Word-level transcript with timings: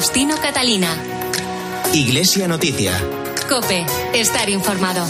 Faustino 0.00 0.34
Catalina. 0.40 0.88
Iglesia 1.92 2.48
Noticia. 2.48 2.98
Cope, 3.50 3.84
estar 4.14 4.48
informado. 4.48 5.04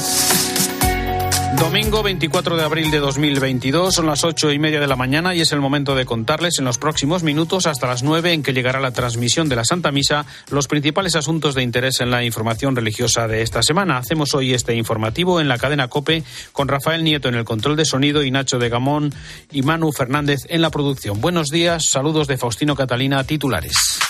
Domingo 1.61 2.03
24 2.03 2.57
de 2.57 2.64
abril 2.64 2.91
de 2.91 2.98
2022, 2.98 3.95
son 3.95 4.07
las 4.07 4.25
ocho 4.25 4.50
y 4.50 4.59
media 4.59 4.80
de 4.80 4.89
la 4.89 4.96
mañana 4.96 5.32
y 5.32 5.43
es 5.43 5.53
el 5.53 5.61
momento 5.61 5.95
de 5.95 6.07
contarles 6.07 6.59
en 6.59 6.64
los 6.64 6.79
próximos 6.79 7.23
minutos 7.23 7.68
hasta 7.68 7.87
las 7.87 8.03
nueve 8.03 8.32
en 8.32 8.43
que 8.43 8.53
llegará 8.53 8.80
la 8.80 8.91
transmisión 8.91 9.48
de 9.48 9.55
la 9.55 9.64
Santa 9.64 9.93
Misa 9.93 10.27
los 10.50 10.66
principales 10.66 11.14
asuntos 11.14 11.54
de 11.54 11.62
interés 11.62 12.00
en 12.00 12.11
la 12.11 12.25
información 12.25 12.75
religiosa 12.75 13.29
de 13.29 13.43
esta 13.43 13.62
semana. 13.62 13.96
Hacemos 13.96 14.34
hoy 14.34 14.54
este 14.54 14.75
informativo 14.75 15.41
en 15.41 15.46
la 15.46 15.59
cadena 15.59 15.86
COPE 15.86 16.25
con 16.50 16.66
Rafael 16.66 17.04
Nieto 17.04 17.29
en 17.29 17.36
el 17.36 17.45
control 17.45 17.77
de 17.77 17.84
sonido 17.84 18.25
y 18.25 18.32
Nacho 18.32 18.59
de 18.59 18.68
Gamón 18.68 19.14
y 19.52 19.62
Manu 19.62 19.93
Fernández 19.93 20.41
en 20.48 20.62
la 20.62 20.70
producción. 20.70 21.20
Buenos 21.20 21.51
días, 21.51 21.84
saludos 21.84 22.27
de 22.27 22.38
Faustino 22.38 22.75
Catalina, 22.75 23.23
titulares. 23.23 24.01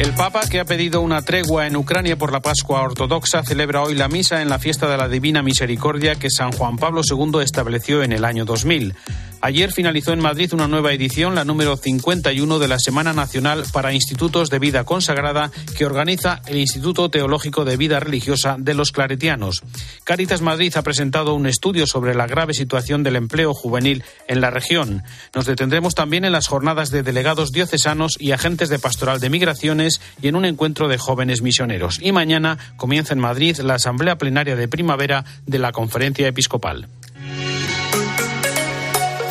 El 0.00 0.14
Papa, 0.14 0.40
que 0.50 0.58
ha 0.58 0.64
pedido 0.64 1.02
una 1.02 1.20
tregua 1.20 1.66
en 1.66 1.76
Ucrania 1.76 2.16
por 2.16 2.32
la 2.32 2.40
Pascua 2.40 2.80
Ortodoxa, 2.80 3.42
celebra 3.42 3.82
hoy 3.82 3.94
la 3.94 4.08
misa 4.08 4.40
en 4.40 4.48
la 4.48 4.58
fiesta 4.58 4.88
de 4.88 4.96
la 4.96 5.08
Divina 5.08 5.42
Misericordia 5.42 6.14
que 6.14 6.30
San 6.30 6.52
Juan 6.52 6.78
Pablo 6.78 7.02
II 7.04 7.42
estableció 7.42 8.02
en 8.02 8.12
el 8.12 8.24
año 8.24 8.46
2000. 8.46 8.94
Ayer 9.42 9.72
finalizó 9.72 10.12
en 10.12 10.20
Madrid 10.20 10.52
una 10.52 10.68
nueva 10.68 10.92
edición, 10.92 11.34
la 11.34 11.46
número 11.46 11.78
51 11.78 12.58
de 12.58 12.68
la 12.68 12.78
Semana 12.78 13.14
Nacional 13.14 13.64
para 13.72 13.94
Institutos 13.94 14.50
de 14.50 14.58
Vida 14.58 14.84
Consagrada 14.84 15.50
que 15.78 15.86
organiza 15.86 16.42
el 16.46 16.58
Instituto 16.58 17.08
Teológico 17.08 17.64
de 17.64 17.78
Vida 17.78 18.00
Religiosa 18.00 18.56
de 18.58 18.74
los 18.74 18.92
Claretianos. 18.92 19.62
Caritas 20.04 20.42
Madrid 20.42 20.76
ha 20.76 20.82
presentado 20.82 21.32
un 21.32 21.46
estudio 21.46 21.86
sobre 21.86 22.14
la 22.14 22.26
grave 22.26 22.52
situación 22.52 23.02
del 23.02 23.16
empleo 23.16 23.54
juvenil 23.54 24.04
en 24.28 24.42
la 24.42 24.50
región. 24.50 25.04
Nos 25.34 25.46
detendremos 25.46 25.94
también 25.94 26.26
en 26.26 26.32
las 26.32 26.46
jornadas 26.46 26.90
de 26.90 27.02
delegados 27.02 27.50
diocesanos 27.50 28.18
y 28.20 28.32
agentes 28.32 28.68
de 28.68 28.78
pastoral 28.78 29.20
de 29.20 29.30
migraciones 29.30 30.02
y 30.20 30.28
en 30.28 30.36
un 30.36 30.44
encuentro 30.44 30.86
de 30.88 30.98
jóvenes 30.98 31.40
misioneros. 31.40 31.98
Y 32.02 32.12
mañana 32.12 32.58
comienza 32.76 33.14
en 33.14 33.20
Madrid 33.20 33.56
la 33.60 33.76
Asamblea 33.76 34.18
Plenaria 34.18 34.54
de 34.54 34.68
Primavera 34.68 35.24
de 35.46 35.58
la 35.58 35.72
Conferencia 35.72 36.28
Episcopal. 36.28 36.88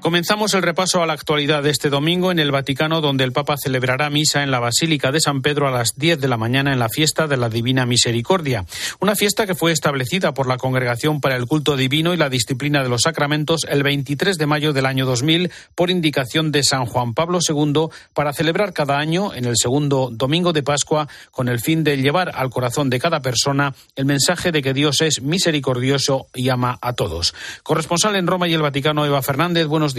Comenzamos 0.00 0.54
el 0.54 0.62
repaso 0.62 1.02
a 1.02 1.06
la 1.06 1.12
actualidad 1.12 1.62
de 1.62 1.68
este 1.68 1.90
domingo 1.90 2.32
en 2.32 2.38
el 2.38 2.50
Vaticano, 2.50 3.02
donde 3.02 3.22
el 3.22 3.32
Papa 3.32 3.56
celebrará 3.62 4.08
misa 4.08 4.42
en 4.42 4.50
la 4.50 4.58
Basílica 4.58 5.12
de 5.12 5.20
San 5.20 5.42
Pedro 5.42 5.68
a 5.68 5.70
las 5.70 5.94
10 5.96 6.18
de 6.18 6.26
la 6.26 6.38
mañana 6.38 6.72
en 6.72 6.78
la 6.78 6.88
fiesta 6.88 7.26
de 7.26 7.36
la 7.36 7.50
Divina 7.50 7.84
Misericordia. 7.84 8.64
Una 9.00 9.14
fiesta 9.14 9.46
que 9.46 9.54
fue 9.54 9.72
establecida 9.72 10.32
por 10.32 10.48
la 10.48 10.56
Congregación 10.56 11.20
para 11.20 11.36
el 11.36 11.44
Culto 11.44 11.76
Divino 11.76 12.14
y 12.14 12.16
la 12.16 12.30
Disciplina 12.30 12.82
de 12.82 12.88
los 12.88 13.02
Sacramentos 13.02 13.66
el 13.68 13.82
23 13.82 14.38
de 14.38 14.46
mayo 14.46 14.72
del 14.72 14.86
año 14.86 15.04
2000 15.04 15.52
por 15.74 15.90
indicación 15.90 16.50
de 16.50 16.64
San 16.64 16.86
Juan 16.86 17.12
Pablo 17.12 17.38
II 17.46 17.88
para 18.14 18.32
celebrar 18.32 18.72
cada 18.72 18.96
año 18.98 19.34
en 19.34 19.44
el 19.44 19.58
segundo 19.58 20.08
domingo 20.10 20.54
de 20.54 20.62
Pascua 20.62 21.08
con 21.30 21.48
el 21.48 21.60
fin 21.60 21.84
de 21.84 21.98
llevar 21.98 22.32
al 22.34 22.48
corazón 22.48 22.88
de 22.88 23.00
cada 23.00 23.20
persona 23.20 23.74
el 23.96 24.06
mensaje 24.06 24.50
de 24.50 24.62
que 24.62 24.72
Dios 24.72 25.02
es 25.02 25.20
misericordioso 25.20 26.28
y 26.34 26.48
ama 26.48 26.78
a 26.80 26.94
todos. 26.94 27.34
Corresponsal 27.62 28.16
en 28.16 28.26
Roma 28.26 28.48
y 28.48 28.54
el 28.54 28.62
Vaticano, 28.62 29.04
Eva 29.04 29.20
Fernández, 29.20 29.66
buenos 29.66 29.89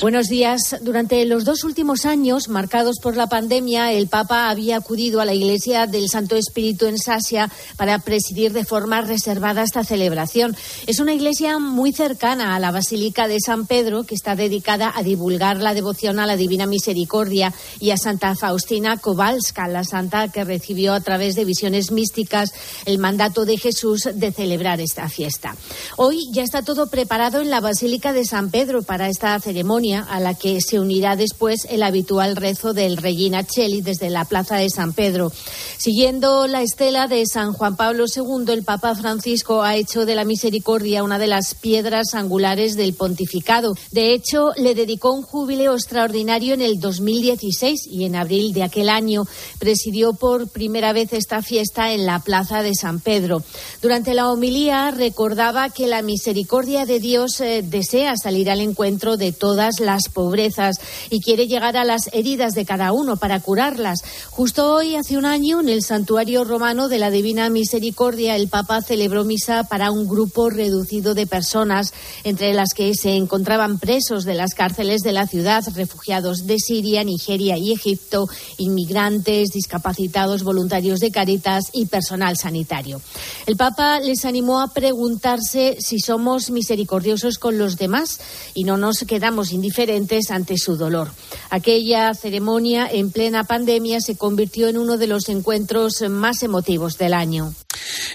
Buenos 0.00 0.28
días. 0.28 0.76
Durante 0.82 1.24
los 1.24 1.44
dos 1.44 1.64
últimos 1.64 2.06
años, 2.06 2.48
marcados 2.48 2.98
por 3.02 3.16
la 3.16 3.26
pandemia, 3.26 3.92
el 3.92 4.06
Papa 4.06 4.48
había 4.48 4.76
acudido 4.76 5.20
a 5.20 5.24
la 5.24 5.34
Iglesia 5.34 5.86
del 5.86 6.08
Santo 6.08 6.36
Espíritu 6.36 6.86
en 6.86 6.98
Sasia 6.98 7.50
para 7.76 7.98
presidir 7.98 8.52
de 8.52 8.64
forma 8.64 9.00
reservada 9.00 9.62
esta 9.62 9.82
celebración. 9.82 10.56
Es 10.86 11.00
una 11.00 11.14
iglesia 11.14 11.58
muy 11.58 11.92
cercana 11.92 12.54
a 12.54 12.60
la 12.60 12.70
Basílica 12.70 13.26
de 13.26 13.38
San 13.44 13.66
Pedro, 13.66 14.04
que 14.04 14.14
está 14.14 14.36
dedicada 14.36 14.92
a 14.94 15.02
divulgar 15.02 15.58
la 15.58 15.74
devoción 15.74 16.20
a 16.20 16.26
la 16.26 16.36
Divina 16.36 16.66
Misericordia 16.66 17.52
y 17.80 17.90
a 17.90 17.96
Santa 17.96 18.36
Faustina 18.36 18.98
Kowalska, 18.98 19.66
la 19.66 19.84
santa 19.84 20.28
que 20.28 20.44
recibió 20.44 20.92
a 20.92 21.00
través 21.00 21.34
de 21.34 21.44
visiones 21.44 21.90
místicas 21.90 22.52
el 22.84 22.98
mandato 22.98 23.44
de 23.44 23.56
Jesús 23.56 24.08
de 24.14 24.32
celebrar 24.32 24.80
esta 24.80 25.08
fiesta. 25.08 25.56
Hoy 25.96 26.28
ya 26.32 26.42
está 26.42 26.62
todo 26.62 26.88
preparado 26.88 27.40
en 27.40 27.50
la 27.50 27.60
Basílica 27.60 28.12
de 28.12 28.24
San 28.24 28.50
Pedro 28.50 28.82
para 28.82 29.08
esta 29.08 29.39
ceremonia 29.40 30.06
a 30.08 30.20
la 30.20 30.34
que 30.34 30.60
se 30.60 30.78
unirá 30.78 31.16
después 31.16 31.66
el 31.68 31.82
habitual 31.82 32.36
rezo 32.36 32.72
del 32.72 32.96
Regina 32.96 33.44
Cheli 33.44 33.80
desde 33.80 34.10
la 34.10 34.24
Plaza 34.24 34.56
de 34.56 34.70
San 34.70 34.92
Pedro. 34.92 35.32
Siguiendo 35.78 36.46
la 36.46 36.62
estela 36.62 37.08
de 37.08 37.24
San 37.26 37.52
Juan 37.52 37.76
Pablo 37.76 38.04
II, 38.14 38.52
el 38.52 38.62
Papa 38.62 38.94
Francisco 38.94 39.62
ha 39.62 39.76
hecho 39.76 40.06
de 40.06 40.14
la 40.14 40.24
misericordia 40.24 41.02
una 41.02 41.18
de 41.18 41.26
las 41.26 41.54
piedras 41.54 42.14
angulares 42.14 42.76
del 42.76 42.94
pontificado. 42.94 43.74
De 43.90 44.12
hecho, 44.12 44.50
le 44.56 44.74
dedicó 44.74 45.12
un 45.12 45.22
jubileo 45.22 45.74
extraordinario 45.74 46.54
en 46.54 46.60
el 46.60 46.80
2016 46.80 47.86
y 47.90 48.04
en 48.04 48.16
abril 48.16 48.52
de 48.52 48.62
aquel 48.62 48.88
año 48.88 49.24
presidió 49.58 50.12
por 50.12 50.48
primera 50.48 50.92
vez 50.92 51.12
esta 51.12 51.42
fiesta 51.42 51.92
en 51.92 52.06
la 52.06 52.18
Plaza 52.20 52.62
de 52.62 52.74
San 52.74 53.00
Pedro. 53.00 53.42
Durante 53.80 54.14
la 54.14 54.30
homilía 54.30 54.90
recordaba 54.90 55.70
que 55.70 55.86
la 55.86 56.02
misericordia 56.02 56.86
de 56.86 57.00
Dios 57.00 57.40
eh, 57.40 57.62
desea 57.62 58.16
salir 58.16 58.50
al 58.50 58.60
encuentro 58.60 59.16
de 59.16 59.29
todas 59.32 59.80
las 59.80 60.08
pobrezas 60.08 60.76
y 61.10 61.20
quiere 61.20 61.46
llegar 61.46 61.76
a 61.76 61.84
las 61.84 62.10
heridas 62.12 62.54
de 62.54 62.64
cada 62.64 62.92
uno 62.92 63.16
para 63.16 63.40
curarlas. 63.40 64.00
Justo 64.30 64.72
hoy, 64.72 64.96
hace 64.96 65.16
un 65.16 65.24
año, 65.24 65.60
en 65.60 65.68
el 65.68 65.82
santuario 65.82 66.44
romano 66.44 66.88
de 66.88 66.98
la 66.98 67.10
Divina 67.10 67.48
Misericordia, 67.50 68.36
el 68.36 68.48
Papa 68.48 68.82
celebró 68.82 69.24
misa 69.24 69.64
para 69.64 69.90
un 69.90 70.08
grupo 70.08 70.50
reducido 70.50 71.14
de 71.14 71.26
personas, 71.26 71.92
entre 72.24 72.52
las 72.54 72.74
que 72.74 72.94
se 72.94 73.16
encontraban 73.16 73.78
presos 73.78 74.24
de 74.24 74.34
las 74.34 74.54
cárceles 74.54 75.02
de 75.02 75.12
la 75.12 75.26
ciudad, 75.26 75.62
refugiados 75.74 76.46
de 76.46 76.58
Siria, 76.58 77.04
Nigeria 77.04 77.56
y 77.56 77.72
Egipto, 77.72 78.26
inmigrantes, 78.58 79.50
discapacitados, 79.52 80.42
voluntarios 80.42 81.00
de 81.00 81.10
Caritas 81.10 81.64
y 81.72 81.86
personal 81.86 82.36
sanitario. 82.36 83.00
El 83.46 83.56
Papa 83.56 84.00
les 84.00 84.24
animó 84.24 84.60
a 84.60 84.72
preguntarse 84.72 85.76
si 85.80 86.00
somos 86.00 86.50
misericordiosos 86.50 87.38
con 87.38 87.58
los 87.58 87.76
demás 87.76 88.20
y 88.54 88.64
no 88.64 88.76
nos 88.76 88.98
quedamos 88.98 89.19
indiferentes 89.52 90.30
ante 90.30 90.56
su 90.56 90.76
dolor. 90.76 91.10
Aquella 91.50 92.14
ceremonia 92.14 92.88
en 92.90 93.10
plena 93.10 93.44
pandemia 93.44 94.00
se 94.00 94.16
convirtió 94.16 94.68
en 94.68 94.78
uno 94.78 94.96
de 94.98 95.06
los 95.06 95.28
encuentros 95.28 96.02
más 96.08 96.42
emotivos 96.42 96.98
del 96.98 97.14
año. 97.14 97.54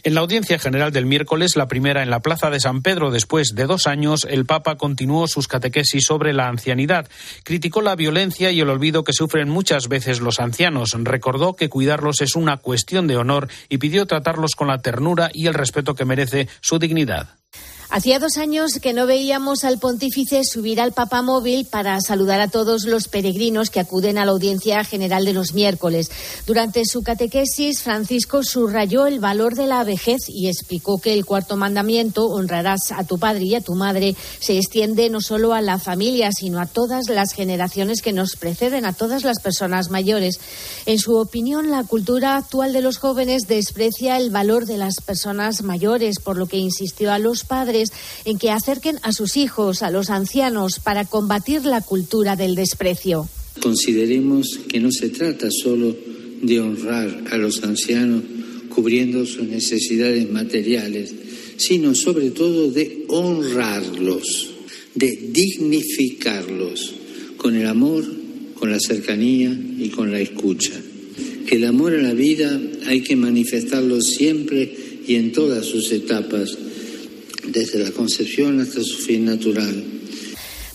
En 0.04 0.14
la 0.14 0.22
audiencia 0.22 0.60
general 0.60 0.92
del 0.92 1.06
miércoles, 1.06 1.56
la 1.56 1.68
primera 1.68 2.04
en 2.04 2.10
la 2.10 2.20
Plaza 2.20 2.50
de 2.50 2.60
San 2.60 2.82
Pedro, 2.82 3.12
después 3.12 3.56
de 3.56 3.66
dos 3.66 3.88
años, 3.88 4.28
el 4.30 4.46
Papa 4.46 4.78
continuó 4.78 5.28
sus 5.28 5.48
catequesis 5.48 6.06
sobre 6.06 6.34
la 6.34 6.48
ancianidad. 6.48 7.10
Criticó 7.44 7.82
la 7.82 7.96
violencia 7.96 8.52
y 8.52 8.60
el 8.60 8.70
olvido 8.70 9.04
que 9.04 9.14
sufren 9.14 9.50
muchas 9.50 9.88
veces 9.88 10.22
los 10.22 10.40
ancianos. 10.40 10.96
Recordó 10.98 11.56
que 11.56 11.70
cuidarlos 11.70 12.22
es 12.22 12.36
una 12.36 12.58
cuestión 12.58 13.08
de 13.08 13.18
honor 13.18 13.48
y 13.70 13.78
pidió 13.78 14.06
tratarlos 14.06 14.56
con 14.56 14.68
la 14.68 14.80
ternura 14.80 15.30
y 15.34 15.48
el 15.48 15.54
respeto 15.54 15.96
que 15.96 16.06
merece 16.06 16.48
su 16.62 16.80
dignidad. 16.80 17.30
Hacía 17.90 18.18
dos 18.20 18.38
años 18.38 18.80
que 18.82 18.94
no 18.94 19.06
veíamos 19.06 19.64
al 19.64 19.78
pontífice 19.78 20.42
subir 20.44 20.82
al 20.82 20.92
papamóvil 20.92 21.66
para 21.66 22.02
saludar 22.02 22.42
a 22.42 22.48
todos 22.48 22.86
los 22.86 23.08
peregrinos 23.08 23.70
que 23.70 23.80
acuden 23.80 24.18
a 24.18 24.26
la 24.26 24.32
audiencia 24.32 24.84
general 24.84 25.24
de 25.24 25.34
los 25.34 25.54
miércoles. 25.54 26.10
Durante 26.48 26.84
su 26.86 27.04
catequesis, 27.04 27.84
Francisco 27.84 28.44
subrayó 28.44 29.06
el 29.06 29.20
valor 29.20 29.54
de 29.54 29.68
la 29.68 29.84
vejez 29.84 30.28
y 30.28 30.48
explicó 30.48 30.98
que 30.98 31.14
el 31.14 31.26
cuarto 31.26 31.58
mandamiento, 31.58 32.26
honrarás 32.26 32.92
a 32.92 33.04
tu 33.04 33.20
padre 33.20 33.46
y 33.46 33.56
a 33.56 33.62
tu 33.62 33.76
madre, 33.76 34.16
se 34.40 34.58
extiende 34.58 35.10
no 35.10 35.22
solo 35.22 35.54
a 35.54 35.62
la 35.62 35.78
familia, 35.78 36.32
sino 36.32 36.60
a 36.60 36.66
todas 36.66 37.08
las 37.08 37.34
generaciones 37.34 38.02
que 38.02 38.14
nos 38.14 38.36
preceden, 38.36 38.86
a 38.86 38.94
todas 38.94 39.24
las 39.24 39.40
personas 39.42 39.92
mayores. 39.92 40.40
En 40.88 40.98
su 40.98 41.16
opinión, 41.16 41.70
la 41.70 41.84
cultura 41.84 42.36
actual 42.36 42.74
de 42.74 42.82
los 42.82 42.98
jóvenes 42.98 43.44
desprecia 43.48 44.18
el 44.18 44.32
valor 44.32 44.66
de 44.66 44.78
las 44.78 44.96
personas 45.06 45.62
mayores, 45.62 46.20
por 46.20 46.38
lo 46.38 46.48
que 46.48 46.58
insistió 46.58 47.14
a 47.14 47.20
los 47.20 47.44
padres 47.44 47.75
en 48.26 48.38
que 48.38 48.52
acerquen 48.52 48.98
a 49.02 49.12
sus 49.12 49.38
hijos, 49.38 49.82
a 49.82 49.92
los 49.92 50.10
ancianos, 50.10 50.80
para 50.80 51.06
combatir 51.06 51.66
la 51.66 51.82
cultura 51.82 52.36
del 52.36 52.56
desprecio. 52.56 53.30
Consideremos 53.62 54.60
que 54.68 54.80
no 54.80 54.92
se 54.92 55.10
trata 55.10 55.50
solo 55.50 55.96
de 56.42 56.60
honrar 56.60 57.26
a 57.32 57.38
los 57.38 57.64
ancianos 57.64 58.24
cubriendo 58.70 59.26
sus 59.26 59.48
necesidades 59.48 60.30
materiales, 60.30 61.14
sino 61.58 61.96
sobre 61.96 62.32
todo 62.32 62.70
de 62.70 63.06
honrarlos, 63.08 64.50
de 64.94 65.30
dignificarlos 65.32 66.94
con 67.38 67.56
el 67.56 67.68
amor, 67.68 68.04
con 68.56 68.72
la 68.72 68.80
cercanía 68.80 69.58
y 69.80 69.90
con 69.90 70.12
la 70.12 70.20
escucha. 70.20 70.74
Que 71.48 71.56
el 71.56 71.66
amor 71.66 71.94
a 71.94 72.02
la 72.02 72.14
vida 72.14 72.60
hay 72.88 73.02
que 73.02 73.16
manifestarlo 73.16 74.02
siempre 74.02 74.76
y 75.08 75.16
en 75.16 75.32
todas 75.32 75.66
sus 75.66 75.92
etapas 75.92 76.58
desde 77.56 77.80
la 77.80 77.92
concepción 77.92 78.60
hasta 78.60 78.84
su 78.84 78.98
fin 78.98 79.24
natural. 79.24 79.95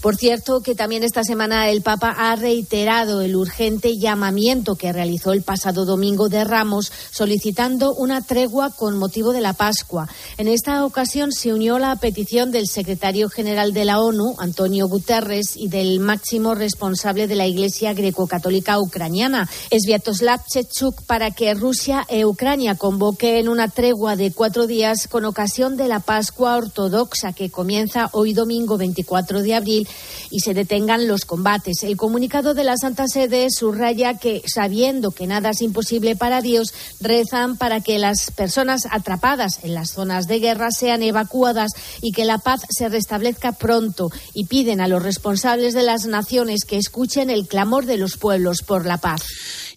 Por 0.01 0.17
cierto, 0.17 0.63
que 0.63 0.75
también 0.75 1.03
esta 1.03 1.23
semana 1.25 1.69
el 1.69 1.83
Papa 1.83 2.15
ha 2.17 2.35
reiterado 2.35 3.21
el 3.21 3.37
urgente 3.37 3.99
llamamiento 3.99 4.75
que 4.75 4.95
realizó 4.95 5.33
el 5.33 5.43
pasado 5.43 5.85
domingo 5.85 6.31
de 6.31 6.43
Ramos, 6.43 6.91
solicitando 7.11 7.93
una 7.93 8.23
tregua 8.23 8.71
con 8.71 8.97
motivo 8.97 9.35
de 9.35 9.43
la 9.43 9.53
Pascua. 9.53 10.09
En 10.39 10.49
esta 10.49 10.87
ocasión 10.87 11.33
se 11.33 11.53
unió 11.53 11.79
la 11.79 11.97
petición 11.97 12.51
del 12.51 12.67
secretario 12.67 13.29
general 13.29 13.75
de 13.75 13.85
la 13.85 14.01
ONU, 14.01 14.37
Antonio 14.39 14.89
Guterres, 14.89 15.55
y 15.55 15.69
del 15.69 16.01
máximo 16.01 16.55
responsable 16.55 17.27
de 17.27 17.37
la 17.37 17.47
Iglesia 17.47 17.93
greco-católica 17.93 18.79
ucraniana, 18.79 19.51
Sviatoslav 19.71 20.41
Chechuk, 20.47 21.03
para 21.03 21.31
que 21.31 21.53
Rusia 21.53 22.07
e 22.09 22.25
Ucrania 22.25 22.75
convoquen 22.75 23.51
una 23.51 23.69
tregua 23.69 24.17
de 24.17 24.33
cuatro 24.33 24.67
días 24.67 25.09
con 25.09 25.27
ocasión 25.27 25.77
de 25.77 25.89
la 25.89 26.01
Pascua 26.01 26.57
ortodoxa 26.57 27.35
que 27.35 27.51
comienza 27.51 28.09
hoy 28.13 28.33
domingo 28.33 28.79
24 28.79 29.43
de 29.43 29.55
abril 29.55 29.89
y 30.31 30.41
se 30.41 30.55
detengan 30.55 31.09
los 31.09 31.25
combates. 31.25 31.83
El 31.83 31.97
comunicado 31.97 32.55
de 32.55 32.65
la 32.65 32.77
Santa 32.77 33.07
Sede 33.07 33.49
subraya 33.51 34.15
que, 34.15 34.43
sabiendo 34.47 35.11
que 35.11 35.27
nada 35.27 35.51
es 35.51 35.63
imposible 35.63 36.17
para 36.17 36.41
Dios, 36.41 36.73
rezan 37.01 37.57
para 37.57 37.81
que 37.81 37.99
las 37.99 38.31
personas 38.31 38.87
atrapadas 38.91 39.61
en 39.63 39.75
las 39.75 39.91
zonas 39.91 40.27
de 40.27 40.39
guerra 40.39 40.71
sean 40.71 41.03
evacuadas 41.03 41.73
y 42.01 42.13
que 42.13 42.25
la 42.25 42.39
paz 42.39 42.61
se 42.71 42.89
restablezca 42.89 43.53
pronto 43.53 44.11
y 44.35 44.47
piden 44.47 44.81
a 44.81 44.89
los 44.89 45.03
responsables 45.03 45.75
de 45.75 45.83
las 45.83 46.07
naciones 46.07 46.65
que 46.65 46.77
escuchen 46.77 47.31
el 47.31 47.47
clamor 47.47 47.87
de 47.87 47.97
los 47.97 48.17
pueblos 48.17 48.63
por 48.63 48.87
la 48.87 48.99
paz. 48.99 49.23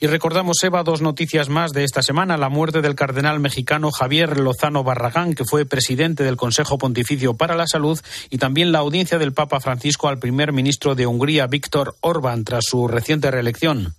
Y 0.04 0.08
recordamos, 0.08 0.62
Eva, 0.62 0.84
dos 0.84 1.02
noticias 1.02 1.48
más 1.48 1.72
de 1.72 1.86
esta 1.86 2.02
semana. 2.02 2.36
La 2.36 2.50
muerte 2.50 2.82
del 2.82 2.94
cardenal 2.94 3.40
mexicano 3.40 3.90
Javier 3.90 4.38
Lozano 4.38 4.84
Barragán, 4.84 5.34
que 5.34 5.46
fue 5.46 5.66
presidente 5.66 6.26
del 6.26 6.36
Consejo 6.36 6.78
Pontificio 6.78 7.36
para 7.36 7.56
la 7.56 7.68
Salud, 7.68 7.98
y 8.30 8.38
también 8.38 8.74
la 8.74 8.80
audiencia 8.80 9.18
del 9.18 9.32
Papa 9.32 9.62
Francisco 9.62 10.10
al 10.10 10.20
primer 10.20 10.52
ministro 10.52 10.96
de 10.96 11.08
Hungría, 11.08 11.48
Víctor 11.48 11.96
Orbán, 12.02 12.44
tras 12.44 12.66
su 12.66 12.90
reciente 12.90 13.32
reelección. 13.32 13.96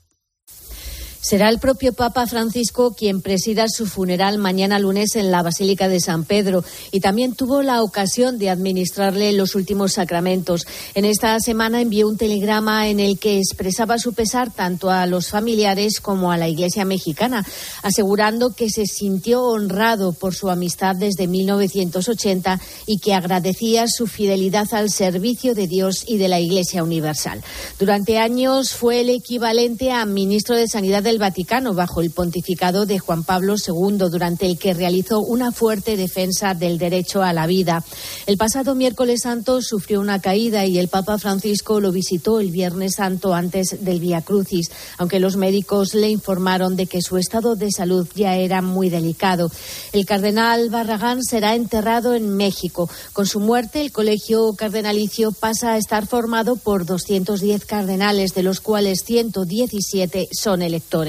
Será 1.24 1.48
el 1.48 1.58
propio 1.58 1.94
Papa 1.94 2.26
Francisco 2.26 2.92
quien 2.92 3.22
presida 3.22 3.64
su 3.66 3.86
funeral 3.86 4.36
mañana 4.36 4.78
lunes 4.78 5.16
en 5.16 5.30
la 5.30 5.42
Basílica 5.42 5.88
de 5.88 5.98
San 5.98 6.24
Pedro 6.24 6.62
y 6.92 7.00
también 7.00 7.34
tuvo 7.34 7.62
la 7.62 7.82
ocasión 7.82 8.36
de 8.36 8.50
administrarle 8.50 9.32
los 9.32 9.54
últimos 9.54 9.94
sacramentos. 9.94 10.66
En 10.94 11.06
esta 11.06 11.40
semana 11.40 11.80
envió 11.80 12.08
un 12.08 12.18
telegrama 12.18 12.88
en 12.88 13.00
el 13.00 13.18
que 13.18 13.38
expresaba 13.38 13.96
su 13.96 14.12
pesar 14.12 14.52
tanto 14.52 14.90
a 14.90 15.06
los 15.06 15.30
familiares 15.30 15.98
como 15.98 16.30
a 16.30 16.36
la 16.36 16.46
Iglesia 16.46 16.84
mexicana, 16.84 17.42
asegurando 17.82 18.50
que 18.50 18.68
se 18.68 18.84
sintió 18.84 19.44
honrado 19.44 20.12
por 20.12 20.34
su 20.34 20.50
amistad 20.50 20.94
desde 20.94 21.26
1980 21.26 22.60
y 22.84 22.98
que 22.98 23.14
agradecía 23.14 23.86
su 23.88 24.06
fidelidad 24.06 24.74
al 24.74 24.90
servicio 24.90 25.54
de 25.54 25.68
Dios 25.68 26.04
y 26.06 26.18
de 26.18 26.28
la 26.28 26.38
Iglesia 26.38 26.82
Universal. 26.82 27.42
Durante 27.78 28.18
años 28.18 28.74
fue 28.74 29.00
el 29.00 29.08
equivalente 29.08 29.90
a 29.90 30.04
ministro 30.04 30.54
de 30.54 30.68
Sanidad 30.68 31.13
del 31.14 31.20
Vaticano 31.20 31.74
bajo 31.74 32.00
el 32.00 32.10
pontificado 32.10 32.86
de 32.86 32.98
Juan 32.98 33.22
Pablo 33.22 33.54
II, 33.54 33.98
durante 34.10 34.46
el 34.46 34.58
que 34.58 34.74
realizó 34.74 35.20
una 35.20 35.52
fuerte 35.52 35.96
defensa 35.96 36.54
del 36.54 36.76
derecho 36.76 37.22
a 37.22 37.32
la 37.32 37.46
vida. 37.46 37.84
El 38.26 38.36
pasado 38.36 38.74
miércoles 38.74 39.20
santo 39.22 39.62
sufrió 39.62 40.00
una 40.00 40.20
caída 40.20 40.66
y 40.66 40.76
el 40.76 40.88
Papa 40.88 41.18
Francisco 41.18 41.78
lo 41.78 41.92
visitó 41.92 42.40
el 42.40 42.50
Viernes 42.50 42.96
Santo 42.96 43.32
antes 43.32 43.84
del 43.84 44.00
Via 44.00 44.22
Crucis, 44.22 44.72
aunque 44.98 45.20
los 45.20 45.36
médicos 45.36 45.94
le 45.94 46.10
informaron 46.10 46.74
de 46.74 46.86
que 46.86 47.00
su 47.00 47.16
estado 47.16 47.54
de 47.54 47.70
salud 47.70 48.08
ya 48.16 48.34
era 48.34 48.60
muy 48.60 48.90
delicado. 48.90 49.52
El 49.92 50.06
cardenal 50.06 50.68
Barragán 50.68 51.22
será 51.22 51.54
enterrado 51.54 52.14
en 52.14 52.36
México. 52.36 52.90
Con 53.12 53.26
su 53.26 53.38
muerte, 53.38 53.80
el 53.80 53.92
colegio 53.92 54.54
cardenalicio 54.54 55.30
pasa 55.30 55.74
a 55.74 55.78
estar 55.78 56.08
formado 56.08 56.56
por 56.56 56.84
210 56.86 57.66
cardenales, 57.66 58.34
de 58.34 58.42
los 58.42 58.60
cuales 58.60 59.04
117 59.04 60.28
son 60.32 60.62
electores. 60.62 61.03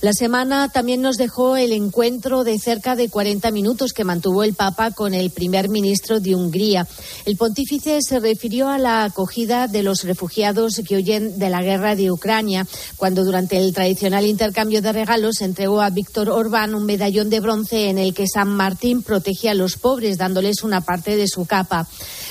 La 0.00 0.12
semana 0.12 0.68
también 0.68 1.02
nos 1.02 1.16
dejó 1.16 1.56
el 1.56 1.72
encuentro 1.72 2.44
de 2.44 2.58
cerca 2.58 2.96
de 2.96 3.08
40 3.08 3.50
minutos 3.50 3.92
que 3.92 4.04
mantuvo 4.04 4.42
el 4.42 4.54
Papa 4.54 4.90
con 4.90 5.14
el 5.14 5.30
primer 5.30 5.68
ministro 5.68 6.20
de 6.20 6.34
Hungría. 6.34 6.86
El 7.24 7.36
pontífice 7.36 7.98
se 8.00 8.20
refirió 8.20 8.68
a 8.68 8.78
la 8.78 9.04
acogida 9.04 9.66
de 9.66 9.82
los 9.82 10.04
refugiados 10.04 10.80
que 10.86 10.96
huyen 10.96 11.38
de 11.38 11.50
la 11.50 11.62
guerra 11.62 11.96
de 11.96 12.10
Ucrania, 12.10 12.66
cuando 12.96 13.24
durante 13.24 13.58
el 13.58 13.72
tradicional 13.72 14.26
intercambio 14.26 14.82
de 14.82 14.92
regalos 14.92 15.40
entregó 15.40 15.80
a 15.80 15.90
Víctor 15.90 16.30
Orbán 16.30 16.74
un 16.74 16.84
medallón 16.84 17.30
de 17.30 17.40
bronce 17.40 17.88
en 17.88 17.98
el 17.98 18.14
que 18.14 18.26
San 18.26 18.48
Martín 18.48 19.02
protege 19.02 19.50
a 19.50 19.54
los 19.54 19.76
pobres, 19.76 20.18
dándoles 20.18 20.62
una 20.62 20.80
parte 20.80 21.16
de 21.16 21.28
su 21.28 21.44
capa. 21.46 21.86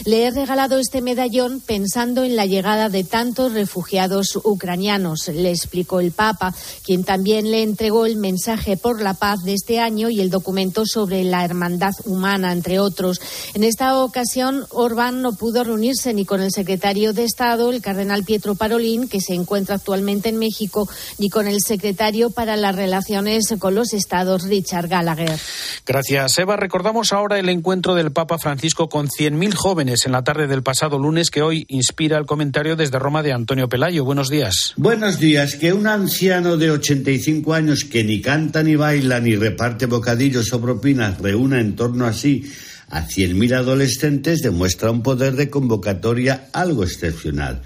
Le 0.06 0.26
he 0.26 0.32
regalado 0.32 0.80
este 0.80 1.02
medallón 1.02 1.62
pensando 1.62 2.24
en 2.24 2.36
la 2.36 2.46
llegada 2.46 2.90
de 2.90 3.04
tantos 3.04 3.54
refugiados 3.54 4.40
ucranianos, 4.44 5.28
le 5.28 5.50
explicó 5.50 6.00
el 6.00 6.12
Papa, 6.12 6.54
quien 6.90 7.04
también 7.04 7.52
le 7.52 7.62
entregó 7.62 8.08
el 8.08 8.18
mensaje 8.18 8.76
por 8.76 9.00
la 9.00 9.14
paz 9.14 9.44
de 9.44 9.54
este 9.54 9.80
año 9.80 10.10
y 10.10 10.22
el 10.22 10.32
documento 10.32 10.88
sobre 10.88 11.24
la 11.24 11.46
hermandad 11.46 11.94
humana, 12.06 12.52
entre 12.52 12.80
otros. 12.80 13.22
En 13.54 13.64
esta 13.64 13.96
ocasión, 14.00 14.66
Orbán 14.72 15.22
no 15.22 15.34
pudo 15.34 15.64
reunirse 15.64 16.16
ni 16.16 16.26
con 16.26 16.42
el 16.42 16.50
secretario 16.52 17.14
de 17.14 17.26
Estado, 17.26 17.72
el 17.72 17.84
cardenal 17.84 18.24
Pietro 18.24 18.56
Parolín, 18.56 19.08
que 19.08 19.22
se 19.22 19.36
encuentra 19.36 19.76
actualmente 19.76 20.30
en 20.30 20.40
México, 20.40 20.90
ni 21.20 21.30
con 21.30 21.48
el 21.48 21.62
secretario 21.62 22.32
para 22.32 22.56
las 22.56 22.76
relaciones 22.76 23.54
con 23.60 23.76
los 23.76 23.94
Estados, 23.94 24.46
Richard 24.46 24.88
Gallagher. 24.88 25.38
Gracias, 25.86 26.40
Eva. 26.40 26.58
Recordamos 26.58 27.14
ahora 27.14 27.38
el 27.38 27.50
encuentro 27.50 27.94
del 27.94 28.12
Papa 28.12 28.40
Francisco 28.40 28.90
con 28.90 29.10
100.000 29.10 29.54
jóvenes 29.54 30.08
en 30.08 30.12
la 30.12 30.24
tarde 30.24 30.48
del 30.48 30.64
pasado 30.64 30.98
lunes, 30.98 31.30
que 31.30 31.44
hoy 31.44 31.68
inspira 31.68 32.18
el 32.18 32.26
comentario 32.26 32.76
desde 32.76 32.98
Roma 32.98 33.22
de 33.22 33.34
Antonio 33.34 33.70
Pelayo. 33.70 34.06
Buenos 34.06 34.30
días. 34.30 34.74
Buenos 34.76 35.20
días. 35.20 35.54
Que 35.54 35.72
un 35.72 35.86
anciano 35.86 36.58
de 36.58 36.79
85 36.80 37.54
años 37.54 37.84
que 37.84 38.04
ni 38.04 38.22
canta 38.22 38.64
ni 38.64 38.76
baila 38.76 39.20
ni 39.20 39.36
reparte 39.36 39.86
bocadillos 39.86 40.52
o 40.54 40.62
propinas 40.62 41.20
reúna 41.20 41.60
en 41.60 41.76
torno 41.76 42.06
a 42.06 42.14
sí 42.14 42.50
a 42.90 43.06
100.000 43.06 43.54
adolescentes 43.54 44.42
demuestra 44.42 44.90
un 44.90 45.04
poder 45.04 45.36
de 45.36 45.50
convocatoria 45.50 46.50
algo 46.54 46.84
excepcional. 46.84 47.62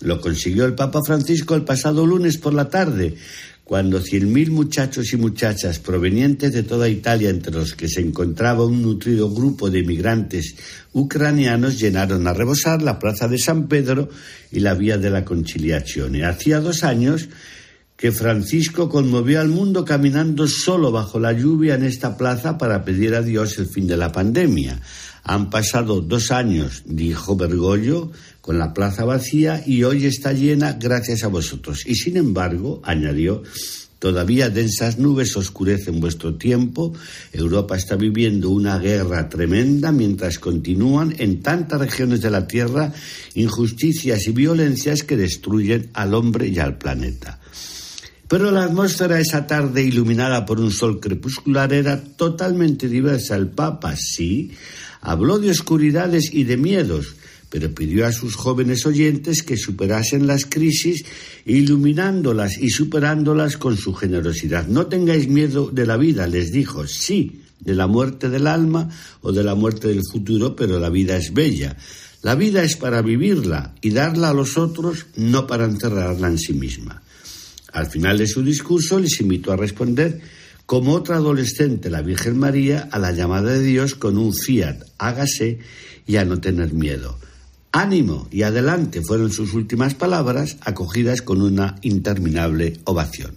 Lo 0.00 0.20
consiguió 0.20 0.66
el 0.66 0.74
Papa 0.74 1.00
Francisco 1.04 1.54
el 1.54 1.64
pasado 1.64 2.04
lunes 2.04 2.36
por 2.36 2.52
la 2.52 2.68
tarde, 2.68 3.16
cuando 3.64 4.00
100.000 4.00 4.50
muchachos 4.50 5.12
y 5.12 5.16
muchachas 5.16 5.78
provenientes 5.78 6.52
de 6.52 6.62
toda 6.62 6.90
Italia, 6.90 7.30
entre 7.30 7.52
los 7.52 7.74
que 7.74 7.88
se 7.88 8.02
encontraba 8.02 8.66
un 8.66 8.82
nutrido 8.82 9.30
grupo 9.30 9.70
de 9.70 9.78
inmigrantes 9.78 10.54
ucranianos, 10.92 11.80
llenaron 11.80 12.28
a 12.28 12.34
rebosar 12.34 12.82
la 12.82 12.98
plaza 12.98 13.28
de 13.28 13.38
San 13.38 13.68
Pedro 13.68 14.10
y 14.52 14.60
la 14.60 14.74
vía 14.74 14.98
de 14.98 15.10
la 15.10 15.24
Conciliazione. 15.24 16.24
Hacía 16.24 16.60
dos 16.60 16.84
años 16.84 17.28
que 17.96 18.12
Francisco 18.12 18.88
conmovió 18.88 19.40
al 19.40 19.48
mundo 19.48 19.84
caminando 19.84 20.46
solo 20.46 20.92
bajo 20.92 21.18
la 21.18 21.32
lluvia 21.32 21.74
en 21.74 21.84
esta 21.84 22.16
plaza 22.16 22.58
para 22.58 22.84
pedir 22.84 23.14
a 23.14 23.22
Dios 23.22 23.58
el 23.58 23.66
fin 23.66 23.86
de 23.86 23.96
la 23.96 24.12
pandemia. 24.12 24.80
Han 25.24 25.50
pasado 25.50 26.00
dos 26.02 26.30
años, 26.30 26.82
dijo 26.84 27.36
Bergoglio, 27.36 28.12
con 28.40 28.58
la 28.58 28.74
plaza 28.74 29.04
vacía 29.04 29.62
y 29.66 29.82
hoy 29.82 30.06
está 30.06 30.32
llena 30.32 30.74
gracias 30.74 31.24
a 31.24 31.28
vosotros. 31.28 31.84
Y 31.86 31.94
sin 31.94 32.16
embargo, 32.16 32.80
añadió, 32.84 33.42
Todavía 33.98 34.50
densas 34.50 34.98
nubes 34.98 35.36
oscurecen 35.38 36.00
vuestro 36.00 36.34
tiempo. 36.34 36.92
Europa 37.32 37.76
está 37.76 37.96
viviendo 37.96 38.50
una 38.50 38.78
guerra 38.78 39.30
tremenda 39.30 39.90
mientras 39.90 40.38
continúan 40.38 41.14
en 41.18 41.40
tantas 41.40 41.80
regiones 41.80 42.20
de 42.20 42.30
la 42.30 42.46
Tierra 42.46 42.92
injusticias 43.34 44.26
y 44.26 44.32
violencias 44.32 45.02
que 45.02 45.16
destruyen 45.16 45.88
al 45.94 46.12
hombre 46.12 46.48
y 46.48 46.58
al 46.58 46.76
planeta. 46.76 47.40
Pero 48.28 48.50
la 48.50 48.64
atmósfera 48.64 49.20
esa 49.20 49.46
tarde, 49.46 49.84
iluminada 49.84 50.44
por 50.44 50.58
un 50.58 50.72
sol 50.72 50.98
crepuscular, 50.98 51.72
era 51.72 52.02
totalmente 52.02 52.88
diversa. 52.88 53.36
El 53.36 53.48
Papa, 53.48 53.94
sí, 53.96 54.50
habló 55.00 55.38
de 55.38 55.50
oscuridades 55.50 56.32
y 56.32 56.42
de 56.42 56.56
miedos, 56.56 57.14
pero 57.50 57.72
pidió 57.72 58.04
a 58.04 58.10
sus 58.10 58.34
jóvenes 58.34 58.84
oyentes 58.84 59.44
que 59.44 59.56
superasen 59.56 60.26
las 60.26 60.44
crisis, 60.44 61.04
iluminándolas 61.44 62.58
y 62.58 62.70
superándolas 62.70 63.56
con 63.56 63.76
su 63.76 63.94
generosidad. 63.94 64.66
No 64.66 64.86
tengáis 64.86 65.28
miedo 65.28 65.70
de 65.70 65.86
la 65.86 65.96
vida, 65.96 66.26
les 66.26 66.50
dijo, 66.50 66.88
sí, 66.88 67.42
de 67.60 67.74
la 67.74 67.86
muerte 67.86 68.28
del 68.28 68.48
alma 68.48 68.90
o 69.20 69.30
de 69.30 69.44
la 69.44 69.54
muerte 69.54 69.86
del 69.86 70.02
futuro, 70.10 70.56
pero 70.56 70.80
la 70.80 70.90
vida 70.90 71.16
es 71.16 71.32
bella. 71.32 71.76
La 72.22 72.34
vida 72.34 72.64
es 72.64 72.74
para 72.76 73.02
vivirla 73.02 73.76
y 73.80 73.90
darla 73.90 74.30
a 74.30 74.34
los 74.34 74.58
otros, 74.58 75.06
no 75.14 75.46
para 75.46 75.64
encerrarla 75.64 76.26
en 76.26 76.38
sí 76.38 76.54
misma. 76.54 77.02
Al 77.72 77.86
final 77.86 78.18
de 78.18 78.26
su 78.26 78.42
discurso 78.42 78.98
les 78.98 79.20
invitó 79.20 79.52
a 79.52 79.56
responder 79.56 80.20
como 80.66 80.94
otra 80.94 81.16
adolescente, 81.16 81.90
la 81.90 82.02
Virgen 82.02 82.38
María, 82.38 82.88
a 82.90 82.98
la 82.98 83.12
llamada 83.12 83.52
de 83.52 83.62
Dios 83.62 83.94
con 83.94 84.18
un 84.18 84.34
fiat, 84.34 84.82
hágase 84.98 85.60
y 86.06 86.16
a 86.16 86.24
no 86.24 86.40
tener 86.40 86.72
miedo. 86.72 87.18
Ánimo 87.70 88.26
y 88.32 88.42
adelante 88.42 89.02
fueron 89.02 89.30
sus 89.30 89.54
últimas 89.54 89.94
palabras, 89.94 90.56
acogidas 90.62 91.22
con 91.22 91.42
una 91.42 91.76
interminable 91.82 92.80
ovación. 92.84 93.36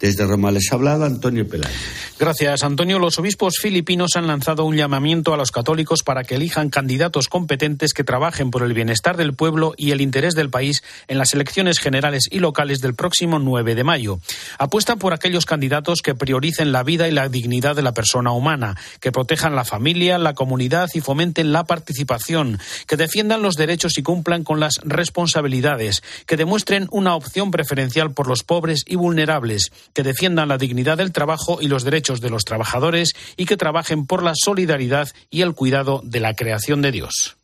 Desde 0.00 0.26
Roma 0.26 0.50
les 0.50 0.70
ha 0.70 0.74
hablado 0.74 1.04
Antonio 1.04 1.46
Pelayo. 1.48 1.74
Gracias, 2.18 2.62
Antonio. 2.62 2.98
Los 2.98 3.18
obispos 3.18 3.54
filipinos 3.60 4.12
han 4.14 4.26
lanzado 4.26 4.64
un 4.64 4.76
llamamiento 4.76 5.34
a 5.34 5.36
los 5.36 5.50
católicos 5.50 6.02
para 6.04 6.22
que 6.22 6.36
elijan 6.36 6.70
candidatos 6.70 7.28
competentes 7.28 7.92
que 7.92 8.04
trabajen 8.04 8.50
por 8.50 8.62
el 8.62 8.72
bienestar 8.72 9.16
del 9.16 9.34
pueblo 9.34 9.74
y 9.76 9.90
el 9.90 10.00
interés 10.00 10.34
del 10.34 10.48
país 10.48 10.84
en 11.08 11.18
las 11.18 11.34
elecciones 11.34 11.80
generales 11.80 12.28
y 12.30 12.38
locales 12.38 12.80
del 12.80 12.94
próximo 12.94 13.38
9 13.38 13.74
de 13.74 13.84
mayo. 13.84 14.20
Apuestan 14.58 14.98
por 14.98 15.12
aquellos 15.12 15.44
candidatos 15.44 16.02
que 16.02 16.14
prioricen 16.14 16.70
la 16.70 16.82
vida 16.82 17.08
y 17.08 17.12
la 17.12 17.28
dignidad 17.28 17.74
de 17.74 17.82
la 17.82 17.92
persona 17.92 18.32
humana, 18.32 18.76
que 19.00 19.12
protejan 19.12 19.56
la 19.56 19.64
familia, 19.64 20.18
la 20.18 20.34
comunidad 20.34 20.88
y 20.94 21.00
fomenten 21.00 21.52
la 21.52 21.64
participación, 21.64 22.58
que 22.86 22.96
defiendan 22.96 23.42
los 23.42 23.54
derechos 23.54 23.98
y 23.98 24.02
cumplan 24.02 24.44
con 24.44 24.60
las 24.60 24.74
responsabilidades, 24.84 26.02
que 26.26 26.36
demuestren 26.36 26.86
una 26.90 27.16
opción 27.16 27.50
preferencial 27.50 28.12
por 28.12 28.28
los 28.28 28.44
pobres 28.44 28.84
y 28.86 28.96
vulnerables, 28.96 29.72
que 29.94 30.02
defiendan 30.02 30.48
la 30.48 30.58
dignidad 30.58 30.98
del 30.98 31.12
trabajo 31.12 31.58
y 31.60 31.68
los 31.68 31.84
derechos 31.84 32.20
de 32.20 32.30
los 32.30 32.44
trabajadores 32.44 33.14
y 33.36 33.46
que 33.46 33.56
trabajen 33.56 34.06
por 34.06 34.22
la 34.22 34.34
solidaridad 34.34 35.08
y 35.30 35.42
el 35.42 35.54
cuidado 35.54 36.02
de 36.04 36.20
la 36.20 36.34
creación 36.34 36.82
de 36.82 36.92
Dios. 36.92 37.36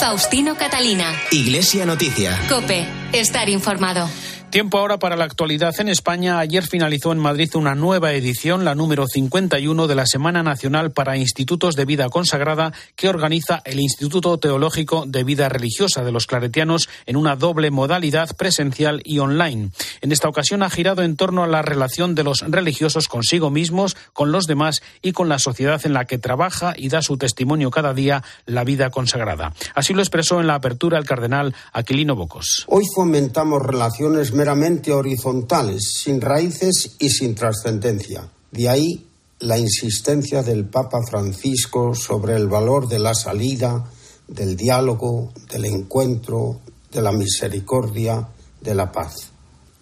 Faustino 0.00 0.56
Catalina. 0.56 1.12
Iglesia 1.30 1.86
Noticia. 1.86 2.38
Cope. 2.48 2.86
Estar 3.12 3.48
informado. 3.48 4.08
Tiempo 4.56 4.78
ahora 4.78 4.98
para 4.98 5.16
la 5.16 5.24
actualidad 5.26 5.74
en 5.80 5.90
España. 5.90 6.38
Ayer 6.38 6.66
finalizó 6.66 7.12
en 7.12 7.18
Madrid 7.18 7.54
una 7.56 7.74
nueva 7.74 8.14
edición, 8.14 8.64
la 8.64 8.74
número 8.74 9.06
51 9.06 9.86
de 9.86 9.94
la 9.94 10.06
Semana 10.06 10.42
Nacional 10.42 10.92
para 10.92 11.18
Institutos 11.18 11.76
de 11.76 11.84
Vida 11.84 12.08
Consagrada 12.08 12.72
que 12.94 13.10
organiza 13.10 13.60
el 13.66 13.78
Instituto 13.78 14.38
Teológico 14.38 15.04
de 15.06 15.24
Vida 15.24 15.50
Religiosa 15.50 16.04
de 16.04 16.10
los 16.10 16.26
Claretianos 16.26 16.88
en 17.04 17.16
una 17.16 17.36
doble 17.36 17.70
modalidad 17.70 18.34
presencial 18.34 19.02
y 19.04 19.18
online. 19.18 19.72
En 20.00 20.10
esta 20.10 20.30
ocasión 20.30 20.62
ha 20.62 20.70
girado 20.70 21.02
en 21.02 21.16
torno 21.16 21.44
a 21.44 21.48
la 21.48 21.60
relación 21.60 22.14
de 22.14 22.24
los 22.24 22.40
religiosos 22.40 23.08
consigo 23.08 23.50
mismos, 23.50 23.94
con 24.14 24.32
los 24.32 24.46
demás 24.46 24.80
y 25.02 25.12
con 25.12 25.28
la 25.28 25.38
sociedad 25.38 25.82
en 25.84 25.92
la 25.92 26.06
que 26.06 26.16
trabaja 26.16 26.72
y 26.74 26.88
da 26.88 27.02
su 27.02 27.18
testimonio 27.18 27.70
cada 27.70 27.92
día 27.92 28.24
la 28.46 28.64
vida 28.64 28.88
consagrada. 28.88 29.52
Así 29.74 29.92
lo 29.92 30.00
expresó 30.00 30.40
en 30.40 30.46
la 30.46 30.54
apertura 30.54 30.96
el 30.96 31.04
cardenal 31.04 31.54
Aquilino 31.74 32.16
Bocos. 32.16 32.64
Hoy 32.68 32.84
fomentamos 32.94 33.60
relaciones 33.60 34.32
meramente 34.46 34.92
horizontales, 34.92 35.90
sin 36.04 36.20
raíces 36.20 36.94
y 37.00 37.10
sin 37.10 37.34
trascendencia. 37.34 38.30
De 38.52 38.68
ahí 38.68 39.04
la 39.40 39.58
insistencia 39.58 40.44
del 40.44 40.66
Papa 40.66 41.00
Francisco 41.02 41.96
sobre 41.96 42.36
el 42.36 42.46
valor 42.46 42.86
de 42.86 43.00
la 43.00 43.12
salida, 43.12 43.90
del 44.28 44.56
diálogo, 44.56 45.32
del 45.50 45.64
encuentro, 45.64 46.60
de 46.92 47.02
la 47.02 47.10
misericordia, 47.10 48.28
de 48.60 48.74
la 48.76 48.92
paz. 48.92 49.30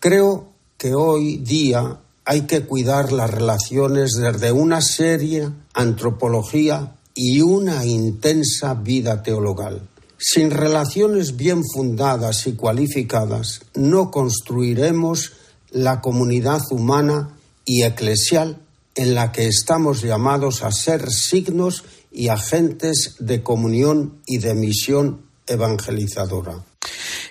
Creo 0.00 0.48
que 0.78 0.94
hoy 0.94 1.36
día 1.36 2.00
hay 2.24 2.46
que 2.46 2.64
cuidar 2.64 3.12
las 3.12 3.30
relaciones 3.30 4.12
desde 4.12 4.50
una 4.50 4.80
seria 4.80 5.52
antropología 5.74 6.96
y 7.14 7.42
una 7.42 7.84
intensa 7.84 8.72
vida 8.72 9.22
teologal. 9.22 9.82
Sin 10.18 10.50
relaciones 10.50 11.36
bien 11.36 11.62
fundadas 11.64 12.46
y 12.46 12.54
cualificadas, 12.54 13.62
no 13.74 14.10
construiremos 14.10 15.32
la 15.70 16.00
comunidad 16.00 16.62
humana 16.70 17.36
y 17.64 17.82
eclesial 17.82 18.58
en 18.94 19.14
la 19.14 19.32
que 19.32 19.46
estamos 19.46 20.02
llamados 20.02 20.62
a 20.62 20.70
ser 20.70 21.10
signos 21.10 21.84
y 22.12 22.28
agentes 22.28 23.16
de 23.18 23.42
comunión 23.42 24.20
y 24.26 24.38
de 24.38 24.54
misión 24.54 25.22
evangelizadora. 25.46 26.64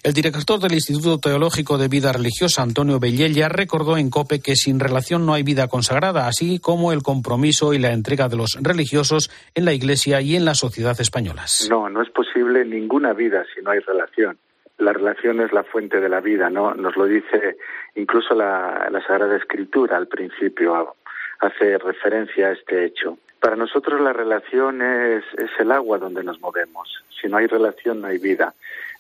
El 0.04 0.14
director 0.14 0.60
del 0.60 0.74
Instituto 0.74 1.18
Teológico 1.18 1.78
de 1.78 1.88
Vida 1.88 2.12
Religiosa, 2.12 2.62
Antonio 2.62 3.00
Bellella, 3.00 3.48
recordó 3.48 3.96
en 3.96 4.10
COPE 4.10 4.42
que 4.42 4.58
sin 4.58 4.82
relación 4.82 5.26
no 5.26 5.34
hay 5.34 5.44
vida 5.44 5.70
consagrada, 5.70 6.28
así 6.28 6.60
como 6.60 6.92
el 6.92 7.02
compromiso 7.02 7.74
y 7.74 7.80
la 7.80 7.94
entrega 7.94 8.28
de 8.28 8.36
los 8.36 8.58
religiosos 8.60 9.32
en 9.56 9.64
la 9.64 9.72
Iglesia 9.72 10.20
y 10.20 10.36
en 10.36 10.44
la 10.44 10.56
sociedad 10.56 11.00
españolas. 11.00 11.68
No, 11.70 11.88
no 11.88 12.02
es 12.02 12.10
posible 12.10 12.33
ninguna 12.66 13.14
vida 13.14 13.46
si 13.54 13.62
no 13.62 13.72
hay 13.72 13.80
relación. 13.80 14.38
La 14.78 14.94
relación 14.94 15.42
es 15.42 15.52
la 15.54 15.64
fuente 15.64 16.00
de 16.00 16.10
la 16.10 16.20
vida, 16.20 16.50
¿no? 16.50 16.74
Nos 16.74 16.96
lo 16.96 17.06
dice 17.06 17.58
incluso 17.96 18.34
la, 18.34 18.88
la 18.92 19.02
Sagrada 19.06 19.38
Escritura 19.38 19.98
al 19.98 20.08
principio, 20.08 20.96
hace 21.40 21.78
referencia 21.78 22.48
a 22.48 22.52
este 22.52 22.86
hecho. 22.86 23.18
Para 23.40 23.56
nosotros 23.56 24.00
la 24.02 24.14
relación 24.14 24.82
es, 24.82 25.24
es 25.38 25.52
el 25.60 25.72
agua 25.72 25.98
donde 25.98 26.24
nos 26.24 26.40
movemos. 26.40 27.04
Si 27.22 27.28
no 27.28 27.38
hay 27.38 27.48
relación, 27.48 28.02
no 28.02 28.08
hay 28.08 28.18
vida 28.18 28.54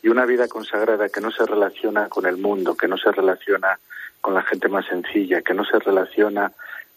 y 0.03 0.09
una 0.09 0.25
vida 0.25 0.47
consagrada 0.47 1.07
que 1.09 1.21
no 1.21 1.31
se 1.31 1.45
relaciona 1.45 2.09
con 2.09 2.25
el 2.25 2.37
mundo, 2.37 2.75
que 2.75 2.89
no 2.89 2.97
se 2.97 3.11
relaciona 3.11 3.79
con 4.19 4.33
la 4.33 4.43
gente 4.43 4.67
más 4.67 4.85
sencilla, 4.85 5.41
que 5.41 5.53
no 5.53 5.63
se 5.63 5.79
relaciona 5.79 6.51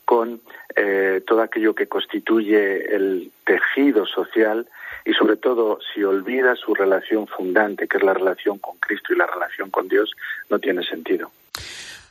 con 0.05 0.41
eh, 0.75 1.23
todo 1.27 1.43
aquello 1.43 1.75
que 1.75 1.87
constituye 1.87 2.95
el 2.95 3.31
tejido 3.45 4.07
social 4.07 4.67
y 5.07 5.13
sobre 5.15 5.37
todo 5.37 5.79
si 5.95 6.03
olvida 6.03 6.57
su 6.57 6.75
relación 6.75 7.29
fundante, 7.29 7.87
que 7.87 7.97
es 7.97 8.03
la 8.03 8.13
relación 8.13 8.59
con 8.59 8.77
Cristo 8.79 9.13
y 9.15 9.17
la 9.17 9.27
relación 9.27 9.71
con 9.71 9.89
Dios, 9.89 10.11
no 10.51 10.59
tiene 10.59 10.83
sentido. 10.83 11.31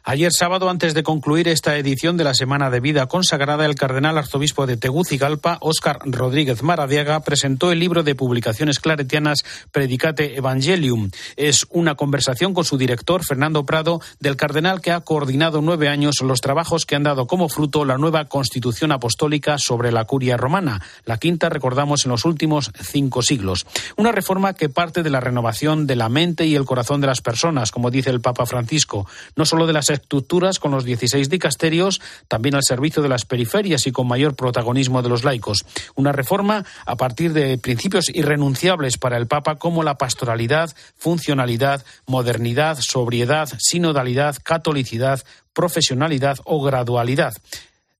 Ayer 0.07 0.31
sábado, 0.31 0.69
antes 0.69 0.93
de 0.93 1.01
concluir 1.01 1.47
esta 1.47 1.77
edición 1.77 2.15
de 2.15 2.23
la 2.23 2.35
Semana 2.35 2.69
de 2.69 2.79
Vida 2.79 3.07
Consagrada, 3.07 3.65
el 3.65 3.73
cardenal 3.73 4.19
arzobispo 4.19 4.67
de 4.67 4.77
Tegucigalpa, 4.77 5.57
Óscar 5.61 5.97
Rodríguez 6.05 6.61
Maradiaga, 6.61 7.21
presentó 7.21 7.71
el 7.71 7.79
libro 7.79 8.03
de 8.03 8.13
publicaciones 8.13 8.79
claretianas 8.79 9.43
Predicate 9.71 10.37
Evangelium. 10.37 11.09
Es 11.37 11.65
una 11.71 11.95
conversación 11.95 12.53
con 12.53 12.65
su 12.65 12.77
director, 12.77 13.25
Fernando 13.25 13.65
Prado, 13.65 13.99
del 14.19 14.35
cardenal 14.37 14.79
que 14.79 14.91
ha 14.91 15.01
coordinado 15.01 15.63
nueve 15.63 15.89
años 15.89 16.21
los 16.21 16.39
trabajos 16.39 16.85
que 16.85 16.95
han 16.95 17.01
dado 17.01 17.25
como 17.25 17.49
fruto 17.49 17.83
la 17.83 17.97
nueva 17.97 18.25
Constitución 18.25 18.91
Apostólica 18.91 19.57
sobre 19.57 19.91
la 19.91 20.05
Curia 20.05 20.37
Romana, 20.37 20.83
la 21.05 21.17
quinta, 21.17 21.49
recordamos, 21.49 22.05
en 22.05 22.11
los 22.11 22.25
últimos 22.25 22.71
cinco 22.79 23.23
siglos. 23.23 23.65
Una 23.97 24.11
reforma 24.11 24.53
que 24.53 24.69
parte 24.69 25.01
de 25.01 25.09
la 25.09 25.19
renovación 25.19 25.87
de 25.87 25.95
la 25.95 26.09
mente 26.09 26.45
y 26.45 26.53
el 26.53 26.65
corazón 26.65 27.01
de 27.01 27.07
las 27.07 27.21
personas, 27.21 27.71
como 27.71 27.89
dice 27.89 28.11
el 28.11 28.21
Papa 28.21 28.45
Francisco, 28.45 29.07
no 29.35 29.47
solo 29.47 29.65
de 29.65 29.73
las 29.73 29.94
estructuras 29.95 30.59
con 30.59 30.71
los 30.71 30.85
16 30.85 31.29
dicasterios, 31.29 32.01
también 32.27 32.55
al 32.55 32.63
servicio 32.63 33.01
de 33.01 33.09
las 33.09 33.25
periferias 33.25 33.87
y 33.87 33.91
con 33.91 34.07
mayor 34.07 34.35
protagonismo 34.35 35.01
de 35.01 35.09
los 35.09 35.23
laicos. 35.23 35.65
Una 35.95 36.11
reforma 36.11 36.65
a 36.85 36.95
partir 36.95 37.33
de 37.33 37.57
principios 37.57 38.09
irrenunciables 38.09 38.97
para 38.97 39.17
el 39.17 39.27
Papa 39.27 39.55
como 39.55 39.83
la 39.83 39.97
pastoralidad, 39.97 40.75
funcionalidad, 40.97 41.83
modernidad, 42.05 42.77
sobriedad, 42.79 43.49
sinodalidad, 43.57 44.37
catolicidad, 44.43 45.23
profesionalidad 45.53 46.37
o 46.43 46.61
gradualidad. 46.61 47.33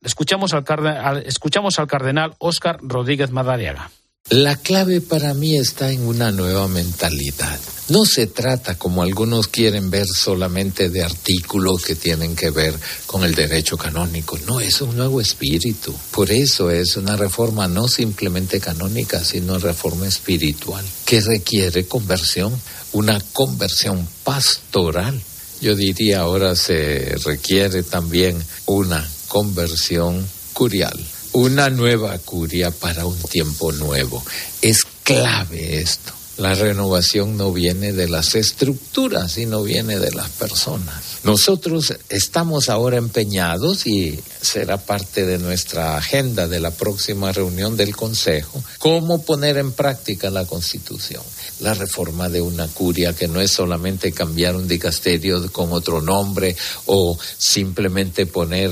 Escuchamos 0.01 0.53
al, 0.53 1.23
escuchamos 1.25 1.79
al 1.79 1.87
cardenal 1.87 2.35
Óscar 2.37 2.77
Rodríguez 2.81 3.31
Madariaga. 3.31 3.89
La 4.31 4.55
clave 4.55 5.01
para 5.01 5.35
mí 5.35 5.55
está 5.55 5.91
en 5.91 6.01
una 6.01 6.31
nueva 6.31 6.67
mentalidad. 6.67 7.59
No 7.89 8.05
se 8.05 8.25
trata, 8.25 8.75
como 8.75 9.03
algunos 9.03 9.47
quieren 9.47 9.91
ver, 9.91 10.07
solamente 10.07 10.89
de 10.89 11.03
artículos 11.03 11.83
que 11.83 11.93
tienen 11.93 12.35
que 12.35 12.49
ver 12.49 12.73
con 13.05 13.23
el 13.23 13.35
derecho 13.35 13.77
canónico. 13.77 14.39
No, 14.47 14.59
es 14.59 14.81
un 14.81 14.97
nuevo 14.97 15.21
espíritu. 15.21 15.93
Por 16.09 16.31
eso 16.31 16.71
es 16.71 16.97
una 16.97 17.15
reforma 17.15 17.67
no 17.67 17.87
simplemente 17.87 18.59
canónica, 18.59 19.23
sino 19.23 19.59
reforma 19.59 20.07
espiritual 20.07 20.83
que 21.05 21.21
requiere 21.21 21.85
conversión, 21.85 22.51
una 22.93 23.21
conversión 23.31 24.07
pastoral. 24.23 25.21
Yo 25.61 25.75
diría 25.75 26.21
ahora 26.21 26.55
se 26.55 27.15
requiere 27.23 27.83
también 27.83 28.43
una 28.65 29.07
conversión 29.27 30.27
curial 30.53 30.97
una 31.35 31.69
nueva 31.69 32.17
curia 32.19 32.71
para 32.71 33.05
un 33.05 33.17
tiempo 33.17 33.73
nuevo. 33.73 34.23
Es 34.61 34.83
clave 35.03 35.81
esto. 35.81 36.13
La 36.37 36.53
renovación 36.53 37.35
no 37.35 37.51
viene 37.51 37.91
de 37.91 38.07
las 38.07 38.35
estructuras, 38.35 39.33
sino 39.33 39.63
viene 39.63 39.99
de 39.99 40.11
las 40.11 40.29
personas. 40.29 40.95
Nosotros 41.23 41.93
estamos 42.09 42.69
ahora 42.69 42.97
empeñados 42.97 43.85
y 43.85 44.19
será 44.41 44.77
parte 44.77 45.25
de 45.25 45.37
nuestra 45.37 45.97
agenda 45.97 46.47
de 46.47 46.59
la 46.59 46.71
próxima 46.71 47.31
reunión 47.31 47.75
del 47.75 47.95
Consejo, 47.95 48.63
cómo 48.79 49.21
poner 49.21 49.57
en 49.57 49.73
práctica 49.73 50.29
la 50.29 50.45
Constitución. 50.45 51.23
La 51.59 51.73
reforma 51.73 52.29
de 52.29 52.41
una 52.41 52.67
curia 52.67 53.13
que 53.13 53.27
no 53.27 53.41
es 53.41 53.51
solamente 53.51 54.11
cambiar 54.11 54.55
un 54.55 54.67
dicasterio 54.67 55.51
con 55.51 55.71
otro 55.73 56.01
nombre 56.01 56.55
o 56.85 57.17
simplemente 57.37 58.25
poner 58.25 58.71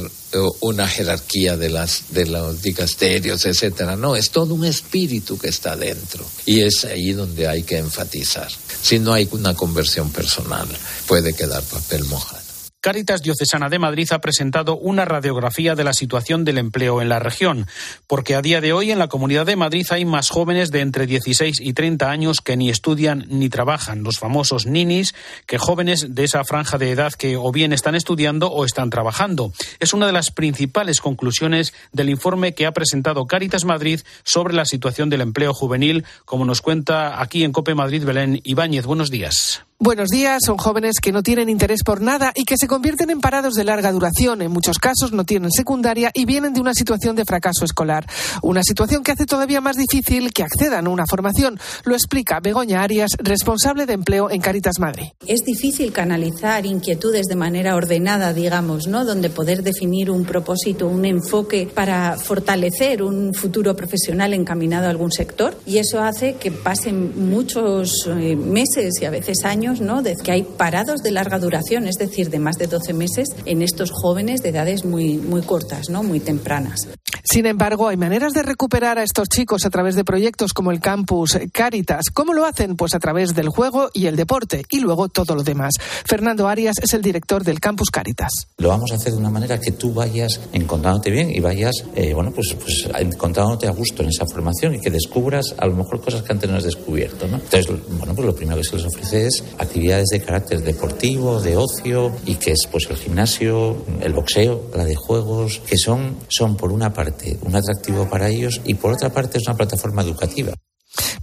una 0.61 0.87
jerarquía 0.87 1.57
de 1.57 1.69
las 1.69 2.05
de 2.09 2.25
los 2.25 2.61
dicasterios, 2.61 3.45
etcétera. 3.45 3.95
No, 3.95 4.15
es 4.15 4.29
todo 4.29 4.53
un 4.53 4.65
espíritu 4.65 5.37
que 5.37 5.49
está 5.49 5.75
dentro 5.75 6.25
y 6.45 6.61
es 6.61 6.85
ahí 6.85 7.13
donde 7.13 7.47
hay 7.47 7.63
que 7.63 7.77
enfatizar. 7.77 8.51
Si 8.81 8.99
no 8.99 9.13
hay 9.13 9.27
una 9.31 9.53
conversión 9.53 10.11
personal, 10.11 10.67
puede 11.07 11.33
quedar 11.33 11.63
papel 11.63 12.03
mojado. 12.05 12.42
Cáritas 12.83 13.23
Diocesana 13.23 13.69
de 13.69 13.79
Madrid 13.79 14.09
ha 14.11 14.19
presentado 14.19 14.75
una 14.75 15.05
radiografía 15.05 15.73
de 15.73 15.85
la 15.85 15.93
situación 15.93 16.43
del 16.43 16.57
empleo 16.57 17.01
en 17.01 17.07
la 17.07 17.17
región, 17.17 17.65
porque 18.07 18.35
a 18.35 18.41
día 18.41 18.59
de 18.59 18.73
hoy 18.73 18.91
en 18.91 18.99
la 18.99 19.07
Comunidad 19.07 19.45
de 19.45 19.55
Madrid 19.55 19.87
hay 19.91 20.03
más 20.03 20.29
jóvenes 20.29 20.69
de 20.69 20.81
entre 20.81 21.07
16 21.07 21.61
y 21.61 21.71
30 21.71 22.11
años 22.11 22.41
que 22.41 22.57
ni 22.57 22.69
estudian 22.69 23.23
ni 23.29 23.47
trabajan, 23.47 24.03
los 24.03 24.19
famosos 24.19 24.65
ninis, 24.65 25.15
que 25.47 25.57
jóvenes 25.57 26.13
de 26.13 26.25
esa 26.25 26.43
franja 26.43 26.77
de 26.77 26.91
edad 26.91 27.13
que 27.13 27.37
o 27.37 27.53
bien 27.53 27.71
están 27.71 27.95
estudiando 27.95 28.51
o 28.51 28.65
están 28.65 28.89
trabajando. 28.89 29.53
Es 29.79 29.93
una 29.93 30.05
de 30.05 30.11
las 30.11 30.31
principales 30.31 30.99
conclusiones 30.99 31.73
del 31.93 32.09
informe 32.09 32.53
que 32.53 32.65
ha 32.65 32.73
presentado 32.73 33.27
Cáritas 33.27 33.63
Madrid 33.63 34.01
sobre 34.25 34.55
la 34.55 34.65
situación 34.65 35.09
del 35.09 35.21
empleo 35.21 35.53
juvenil, 35.53 36.03
como 36.25 36.43
nos 36.43 36.59
cuenta 36.59 37.21
aquí 37.21 37.45
en 37.45 37.53
Cope 37.53 37.75
Madrid 37.75 38.03
Belén 38.03 38.41
Ibáñez. 38.43 38.85
Buenos 38.85 39.09
días. 39.09 39.63
Buenos 39.83 40.07
días. 40.07 40.43
Son 40.45 40.57
jóvenes 40.57 41.01
que 41.01 41.11
no 41.11 41.23
tienen 41.23 41.49
interés 41.49 41.83
por 41.83 41.99
nada 41.99 42.31
y 42.35 42.45
que 42.45 42.55
se 42.57 42.67
convierten 42.67 43.09
en 43.09 43.19
parados 43.19 43.53
de 43.53 43.65
larga 43.65 43.91
duración. 43.91 44.41
En 44.41 44.49
muchos 44.49 44.77
casos 44.77 45.11
no 45.11 45.25
tienen 45.25 45.51
secundaria 45.51 46.09
y 46.13 46.23
vienen 46.23 46.53
de 46.53 46.61
una 46.61 46.73
situación 46.73 47.17
de 47.17 47.25
fracaso 47.25 47.65
escolar. 47.65 48.07
Una 48.41 48.63
situación 48.63 49.03
que 49.03 49.11
hace 49.11 49.25
todavía 49.25 49.59
más 49.59 49.75
difícil 49.75 50.31
que 50.31 50.41
accedan 50.41 50.87
a 50.87 50.89
una 50.89 51.03
formación. 51.05 51.59
Lo 51.83 51.95
explica 51.95 52.39
Begoña 52.39 52.81
Arias, 52.81 53.11
responsable 53.19 53.85
de 53.85 53.91
empleo 53.91 54.31
en 54.31 54.39
Caritas 54.39 54.79
Madrid. 54.79 55.07
Es 55.27 55.41
difícil 55.41 55.91
canalizar 55.91 56.65
inquietudes 56.65 57.25
de 57.25 57.35
manera 57.35 57.75
ordenada, 57.75 58.33
digamos, 58.33 58.87
¿no? 58.87 59.03
Donde 59.03 59.29
poder 59.29 59.63
definir 59.63 60.09
un 60.11 60.23
propósito, 60.23 60.87
un 60.87 61.03
enfoque 61.03 61.67
para 61.67 62.15
fortalecer 62.15 63.03
un 63.03 63.33
futuro 63.33 63.75
profesional 63.75 64.33
encaminado 64.33 64.87
a 64.87 64.91
algún 64.91 65.11
sector. 65.11 65.57
Y 65.65 65.79
eso 65.79 66.01
hace 66.01 66.35
que 66.35 66.51
pasen 66.51 67.29
muchos 67.29 68.07
eh, 68.07 68.37
meses 68.37 68.93
y 69.01 69.03
a 69.03 69.09
veces 69.09 69.43
años 69.43 69.73
de 69.80 70.15
que 70.24 70.32
hay 70.32 70.44
parados 70.44 71.01
de 71.01 71.12
larga 71.12 71.39
duración, 71.39 71.88
es 71.88 71.96
decir, 71.96 72.30
de 72.30 72.39
más 72.39 72.58
de 72.58 72.68
12 72.68 72.94
meses 72.94 73.30
en 73.46 73.62
estos 73.62 73.92
jóvenes 73.92 74.42
de 74.42 74.50
edades 74.50 74.86
muy, 74.86 75.18
muy 75.18 75.42
cortas, 75.42 75.89
¿no? 75.89 76.03
muy 76.03 76.20
tempranas. 76.20 76.88
Sin 77.24 77.46
embargo, 77.46 77.88
hay 77.88 77.98
maneras 77.98 78.34
de 78.34 78.43
recuperar 78.43 78.98
a 78.98 79.03
estos 79.03 79.29
chicos 79.29 79.65
a 79.65 79.70
través 79.70 79.96
de 79.96 80.03
proyectos 80.03 80.53
como 80.53 80.72
el 80.72 80.79
Campus 80.79 81.38
Caritas. 81.51 82.05
¿Cómo 82.13 82.34
lo 82.34 82.46
hacen? 82.46 82.75
Pues 82.75 82.93
a 82.96 83.00
través 83.00 83.34
del 83.36 83.50
juego 83.50 83.89
y 83.93 84.08
el 84.08 84.15
deporte 84.15 84.65
y 84.70 84.79
luego 84.79 85.10
todo 85.10 85.36
lo 85.36 85.43
demás. 85.43 85.74
Fernando 86.05 86.48
Arias 86.48 86.75
es 86.82 86.93
el 86.93 87.01
director 87.01 87.43
del 87.43 87.60
Campus 87.60 87.89
Caritas. 87.89 88.32
Lo 88.58 88.70
vamos 88.70 88.91
a 88.91 88.96
hacer 88.96 89.13
de 89.13 89.20
una 89.20 89.29
manera 89.29 89.60
que 89.60 89.72
tú 89.72 89.93
vayas 89.93 90.39
encontrándote 90.51 91.12
bien 91.12 91.29
y 91.29 91.39
vayas, 91.39 91.74
eh, 91.96 92.13
bueno, 92.13 92.32
pues, 92.32 92.55
pues 92.60 92.89
encontrándote 92.98 93.67
a 93.67 93.72
gusto 93.72 94.03
en 94.03 94.10
esa 94.10 94.25
formación 94.25 94.75
y 94.75 94.79
que 94.79 94.89
descubras 94.89 95.55
a 95.58 95.65
lo 95.65 95.75
mejor 95.75 96.01
cosas 96.01 96.24
que 96.24 96.32
antes 96.32 96.50
no 96.50 96.58
has 96.58 96.63
descubierto, 96.63 97.27
¿no? 97.27 97.38
Entonces, 97.38 97.67
bueno, 97.98 98.15
pues 98.15 98.25
lo 98.25 98.36
primero 98.36 98.58
que 98.58 98.63
se 98.63 98.77
les 98.77 98.86
ofrece 98.86 99.27
es 99.27 99.43
actividades 99.58 100.08
de 100.08 100.22
carácter 100.22 100.62
deportivo, 100.62 101.41
de 101.41 101.58
ocio 101.58 102.12
y 102.25 102.36
que 102.36 102.51
es 102.51 102.67
pues 102.72 102.88
el 102.89 102.98
gimnasio, 102.98 103.77
el 104.01 104.13
boxeo, 104.13 104.70
la 104.75 104.86
de 104.86 104.96
juegos, 104.96 105.62
que 105.67 105.77
son, 105.77 106.17
son 106.27 106.55
por 106.55 106.72
una 106.72 106.93
parte 106.93 107.02
un 107.41 107.55
atractivo 107.55 108.07
para 108.10 108.29
ellos 108.29 108.62
y 108.65 108.75
por 108.75 108.93
otra 108.93 109.10
parte 109.10 109.38
es 109.38 109.48
una 109.48 109.57
plataforma 109.57 110.01
educativa. 110.01 110.53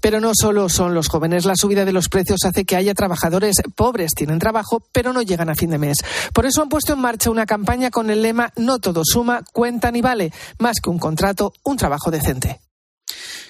Pero 0.00 0.20
no 0.20 0.32
solo 0.34 0.68
son 0.68 0.94
los 0.94 1.08
jóvenes. 1.08 1.44
La 1.44 1.54
subida 1.56 1.84
de 1.84 1.92
los 1.92 2.08
precios 2.08 2.40
hace 2.44 2.64
que 2.64 2.76
haya 2.76 2.94
trabajadores 2.94 3.56
pobres, 3.74 4.12
tienen 4.14 4.38
trabajo, 4.38 4.82
pero 4.92 5.12
no 5.12 5.22
llegan 5.22 5.48
a 5.48 5.54
fin 5.54 5.70
de 5.70 5.78
mes. 5.78 5.98
Por 6.32 6.46
eso 6.46 6.62
han 6.62 6.68
puesto 6.68 6.94
en 6.94 7.00
marcha 7.00 7.30
una 7.30 7.46
campaña 7.46 7.90
con 7.90 8.10
el 8.10 8.22
lema 8.22 8.52
No 8.56 8.78
todo 8.78 9.02
suma, 9.04 9.42
cuenta 9.52 9.90
ni 9.90 10.00
vale. 10.00 10.32
Más 10.58 10.80
que 10.82 10.90
un 10.90 10.98
contrato, 10.98 11.52
un 11.64 11.76
trabajo 11.76 12.10
decente. 12.10 12.60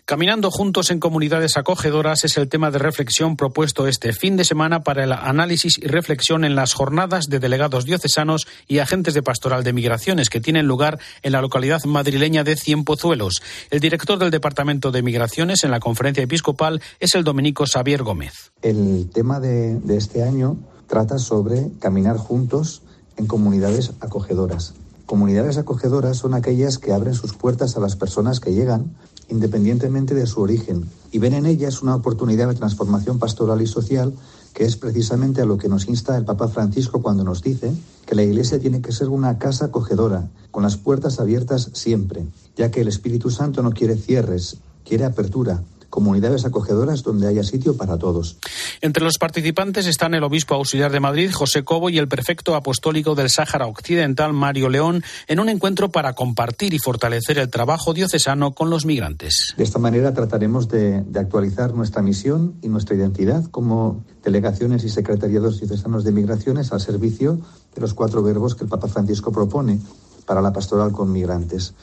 Caminando 0.04 0.50
juntos 0.50 0.90
en 0.90 1.00
comunidades 1.00 1.56
acogedoras 1.56 2.24
es 2.24 2.36
el 2.36 2.48
tema 2.48 2.70
de 2.70 2.78
reflexión 2.78 3.36
propuesto 3.36 3.86
este 3.86 4.12
fin 4.12 4.36
de 4.36 4.44
semana 4.44 4.82
para 4.82 5.04
el 5.04 5.12
análisis 5.12 5.78
y 5.78 5.86
reflexión 5.86 6.44
en 6.44 6.54
las 6.54 6.72
jornadas 6.72 7.26
de 7.28 7.38
delegados 7.38 7.84
diocesanos 7.84 8.46
y 8.66 8.78
agentes 8.78 9.14
de 9.14 9.22
pastoral 9.22 9.64
de 9.64 9.72
migraciones 9.72 10.30
que 10.30 10.40
tienen 10.40 10.66
lugar 10.66 10.98
en 11.22 11.32
la 11.32 11.40
localidad 11.40 11.84
madrileña 11.84 12.44
de 12.44 12.56
Cienpozuelos. 12.56 13.42
El 13.70 13.80
director 13.80 14.18
del 14.18 14.30
Departamento 14.30 14.90
de 14.90 15.02
Migraciones 15.02 15.64
en 15.64 15.70
la 15.70 15.80
conferencia 15.80 16.22
episcopal 16.22 16.80
es 16.98 17.14
el 17.14 17.24
dominico 17.24 17.64
Xavier 17.66 18.02
Gómez. 18.02 18.52
El 18.62 19.10
tema 19.12 19.40
de, 19.40 19.78
de 19.80 19.96
este 19.96 20.22
año 20.22 20.58
trata 20.86 21.18
sobre 21.18 21.70
caminar 21.78 22.16
juntos 22.16 22.82
en 23.16 23.26
comunidades 23.26 23.92
acogedoras. 24.00 24.74
Comunidades 25.06 25.58
acogedoras 25.58 26.18
son 26.18 26.34
aquellas 26.34 26.78
que 26.78 26.92
abren 26.92 27.14
sus 27.14 27.34
puertas 27.34 27.76
a 27.76 27.80
las 27.80 27.96
personas 27.96 28.38
que 28.38 28.52
llegan 28.52 28.96
independientemente 29.30 30.14
de 30.14 30.26
su 30.26 30.40
origen, 30.40 30.84
y 31.12 31.18
ven 31.18 31.34
en 31.34 31.46
ellas 31.46 31.82
una 31.82 31.94
oportunidad 31.94 32.48
de 32.48 32.54
transformación 32.54 33.18
pastoral 33.18 33.62
y 33.62 33.66
social 33.66 34.12
que 34.54 34.64
es 34.64 34.76
precisamente 34.76 35.40
a 35.40 35.44
lo 35.44 35.58
que 35.58 35.68
nos 35.68 35.88
insta 35.88 36.16
el 36.16 36.24
Papa 36.24 36.48
Francisco 36.48 37.02
cuando 37.02 37.24
nos 37.24 37.42
dice 37.42 37.72
que 38.06 38.14
la 38.14 38.22
Iglesia 38.22 38.58
tiene 38.58 38.80
que 38.80 38.92
ser 38.92 39.08
una 39.08 39.38
casa 39.38 39.66
acogedora, 39.66 40.28
con 40.50 40.62
las 40.62 40.76
puertas 40.76 41.20
abiertas 41.20 41.70
siempre, 41.72 42.26
ya 42.56 42.70
que 42.70 42.80
el 42.80 42.88
Espíritu 42.88 43.30
Santo 43.30 43.62
no 43.62 43.70
quiere 43.70 43.96
cierres, 43.96 44.56
quiere 44.84 45.04
apertura, 45.04 45.62
comunidades 45.90 46.44
acogedoras 46.44 47.02
donde 47.02 47.28
haya 47.28 47.42
sitio 47.42 47.76
para 47.76 47.98
todos. 47.98 48.38
Entre 48.80 49.04
los 49.04 49.18
participantes 49.18 49.86
están 49.86 50.14
el 50.14 50.24
obispo 50.24 50.54
auxiliar 50.54 50.92
de 50.92 51.00
Madrid, 51.00 51.30
José 51.32 51.64
Cobo, 51.64 51.90
y 51.90 51.98
el 51.98 52.08
prefecto 52.08 52.54
apostólico 52.54 53.14
del 53.14 53.28
Sáhara 53.28 53.66
Occidental, 53.66 54.32
Mario 54.32 54.68
León, 54.68 55.02
en 55.26 55.40
un 55.40 55.48
encuentro 55.48 55.90
para 55.90 56.14
compartir 56.14 56.72
y 56.72 56.78
fortalecer 56.78 57.38
el 57.38 57.50
trabajo 57.50 57.92
diocesano 57.92 58.52
con 58.52 58.70
los 58.70 58.86
migrantes. 58.86 59.54
De 59.56 59.64
esta 59.64 59.78
manera 59.78 60.14
trataremos 60.14 60.68
de, 60.68 61.02
de 61.02 61.20
actualizar 61.20 61.74
nuestra 61.74 62.02
misión 62.02 62.54
y 62.62 62.68
nuestra 62.68 62.96
identidad 62.96 63.44
como 63.50 64.04
delegaciones 64.22 64.84
y 64.84 64.88
secretariados 64.88 65.58
diocesanos 65.58 66.04
de 66.04 66.12
migraciones 66.12 66.72
al 66.72 66.80
servicio 66.80 67.40
de 67.74 67.80
los 67.80 67.94
cuatro 67.94 68.22
verbos 68.22 68.54
que 68.54 68.64
el 68.64 68.70
Papa 68.70 68.88
Francisco 68.88 69.32
propone 69.32 69.80
para 70.26 70.40
la 70.40 70.52
pastoral 70.52 70.92
con 70.92 71.12
migrantes. 71.12 71.74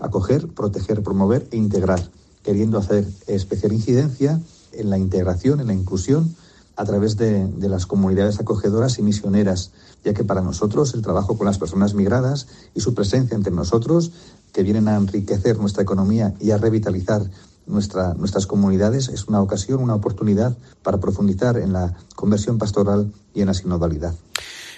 Acoger, 0.00 0.48
proteger, 0.48 1.02
promover 1.02 1.46
e 1.50 1.56
integrar 1.56 2.00
queriendo 2.42 2.78
hacer 2.78 3.06
especial 3.26 3.72
incidencia 3.72 4.40
en 4.72 4.90
la 4.90 4.98
integración, 4.98 5.60
en 5.60 5.68
la 5.68 5.74
inclusión 5.74 6.34
a 6.76 6.84
través 6.84 7.16
de, 7.18 7.46
las 7.58 7.84
comunidades 7.84 8.40
acogedoras 8.40 8.98
y 8.98 9.02
misioneras, 9.02 9.70
ya 10.02 10.14
que 10.14 10.24
para 10.24 10.40
nosotros 10.40 10.94
el 10.94 11.02
trabajo 11.02 11.36
con 11.36 11.46
las 11.46 11.58
personas 11.58 11.92
migradas 11.92 12.46
y 12.74 12.80
su 12.80 12.94
presencia 12.94 13.36
entre 13.36 13.52
nosotros, 13.52 14.12
que 14.52 14.62
vienen 14.62 14.88
a 14.88 14.96
enriquecer 14.96 15.58
nuestra 15.58 15.82
economía 15.82 16.34
y 16.40 16.52
a 16.52 16.56
revitalizar 16.56 17.22
nuestra, 17.66 18.14
nuestras 18.14 18.46
comunidades, 18.46 19.08
es 19.08 19.28
una 19.28 19.42
ocasión, 19.42 19.82
una 19.82 19.94
oportunidad 19.94 20.56
para 20.82 20.98
profundizar 20.98 21.58
en 21.58 21.74
la 21.74 21.94
conversión 22.16 22.56
pastoral 22.56 23.12
y 23.34 23.42
en 23.42 23.48
la 23.48 23.54
sinodalidad. 23.54 24.14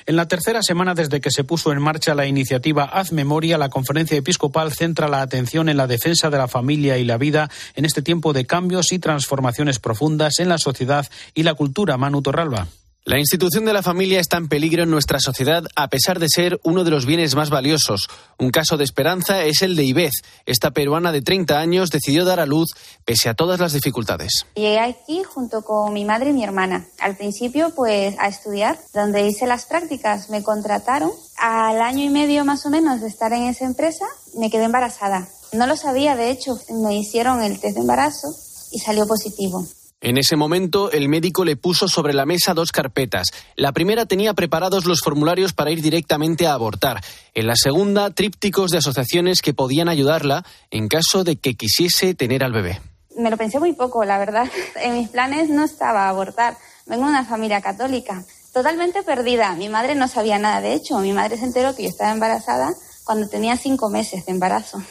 En 0.07 0.17
la 0.17 0.27
tercera 0.27 0.63
semana 0.63 0.95
desde 0.95 1.21
que 1.21 1.31
se 1.31 1.45
puso 1.45 1.73
en 1.73 1.81
marcha 1.81 2.15
la 2.15 2.27
iniciativa 2.27 2.85
Haz 2.85 3.13
Memoria, 3.13 3.59
la 3.59 3.69
conferencia 3.69 4.19
episcopal 4.19 4.73
centra 4.73 5.09
la 5.09 5.23
atención 5.23 5.69
en 5.69 5.77
la 5.77 5.87
defensa 5.87 6.31
de 6.31 6.39
la 6.39 6.49
familia 6.49 6.99
y 6.99 7.05
la 7.05 7.19
vida 7.19 7.51
en 7.77 7.85
este 7.85 8.03
tiempo 8.03 8.33
de 8.33 8.47
cambios 8.47 8.93
y 8.93 8.99
transformaciones 8.99 9.79
profundas 9.79 10.41
en 10.41 10.49
la 10.49 10.59
sociedad 10.59 11.07
y 11.35 11.45
la 11.45 11.55
cultura. 11.55 11.97
Manu 11.97 12.23
Torralba. 12.23 12.67
La 13.05 13.19
institución 13.19 13.65
de 13.65 13.73
la 13.73 13.83
familia 13.83 14.21
está 14.21 14.37
en 14.37 14.47
peligro 14.47 14.85
en 14.85 14.91
nuestra 14.91 15.19
sociedad 15.19 15.65
a 15.75 15.89
pesar 15.89 16.21
de 16.21 16.29
ser 16.29 16.61
uno 16.63 16.85
de 16.85 16.93
los 16.93 17.05
bienes 17.05 17.35
más 17.35 17.51
valiosos. 17.51 18.09
Un 18.39 18.51
caso 18.51 18.77
de 18.77 18.85
esperanza 18.85 19.43
es 19.43 19.63
el 19.63 19.75
de 19.75 19.83
Ibez. 19.83 20.13
Esta 20.47 20.71
peruana 20.71 21.11
de 21.11 21.21
30 21.21 21.59
años 21.59 21.91
decidió 21.91 22.25
dar 22.25 22.39
a 22.39 22.47
luz 22.47 22.69
pese 23.05 23.29
a 23.29 23.35
todas 23.35 23.59
las 23.59 23.73
dificultades. 23.73 24.47
Llegué 24.55 24.79
aquí 24.79 25.25
junto 25.25 25.63
con 25.63 25.93
mi 25.93 26.05
madre 26.05 26.31
y 26.31 26.33
mi 26.33 26.45
hermana. 26.45 26.87
Al 27.01 27.17
principio 27.17 27.75
pues 27.75 28.15
a 28.21 28.29
estudiar, 28.29 28.79
donde 28.95 29.27
hice 29.27 29.49
las 29.49 29.65
prácticas, 29.65 30.31
me 30.31 30.45
contrataron. 30.45 31.11
Al 31.39 31.83
año 31.83 32.05
y 32.05 32.09
medio 32.09 32.45
más 32.45 32.65
o 32.67 32.71
menos 32.71 33.01
de 33.01 33.09
estar 33.09 33.33
en 33.33 33.49
esa 33.49 33.65
empresa, 33.65 34.07
me 34.39 34.49
quedé 34.49 34.63
embarazada. 34.63 35.27
No 35.53 35.67
lo 35.67 35.77
sabía, 35.77 36.15
de 36.15 36.31
hecho, 36.31 36.57
me 36.71 36.97
hicieron 36.97 37.43
el 37.43 37.59
test 37.59 37.75
de 37.75 37.81
embarazo 37.81 38.33
y 38.71 38.79
salió 38.79 39.09
positivo. 39.09 39.67
En 40.05 40.19
ese 40.19 40.35
momento, 40.35 40.91
el 40.91 41.09
médico 41.09 41.45
le 41.45 41.55
puso 41.55 41.87
sobre 41.87 42.13
la 42.13 42.27
mesa 42.27 42.55
dos 42.55 42.73
carpetas. 42.73 43.29
La 43.55 43.71
primera 43.71 44.05
tenía 44.05 44.35
preparados 44.35 44.85
los 44.85 44.99
formularios 44.99 45.53
para 45.53 45.71
ir 45.71 45.81
directamente 45.81 46.49
a 46.49 46.55
abortar. 46.55 47.01
En 47.35 47.47
la 47.47 47.55
segunda, 47.55 48.11
trípticos 48.11 48.73
de 48.73 48.79
asociaciones 48.79 49.43
que 49.43 49.55
podían 49.55 49.89
ayudarla 49.89 50.45
en 50.73 50.89
caso 50.89 51.23
de 51.23 51.37
que 51.37 51.55
quisiese 51.55 52.15
tener 52.15 52.43
al 52.43 52.51
bebé. 52.51 52.81
Me 53.17 53.31
lo 53.31 53.37
pensé 53.37 53.61
muy 53.61 53.75
poco, 53.75 54.05
la 54.05 54.19
verdad. 54.19 54.51
En 54.83 54.95
mis 54.95 55.09
planes 55.09 55.51
no 55.51 55.63
estaba 55.63 56.09
abortar. 56.09 56.57
Vengo 56.87 57.05
de 57.05 57.11
una 57.11 57.25
familia 57.25 57.61
católica. 57.61 58.25
Totalmente 58.53 59.05
perdida. 59.05 59.55
Mi 59.55 59.69
madre 59.69 59.95
no 59.95 60.09
sabía 60.09 60.41
nada. 60.41 60.61
De 60.61 60.75
hecho, 60.75 60.99
mi 60.99 61.13
madre 61.13 61.37
se 61.37 61.45
enteró 61.45 61.77
que 61.77 61.85
yo 61.85 61.89
estaba 61.89 62.11
embarazada 62.11 62.73
cuando 63.05 63.29
tenía 63.29 63.57
cinco 63.57 63.89
meses 63.89 64.27
de 64.27 64.33
embarazo. 64.33 64.83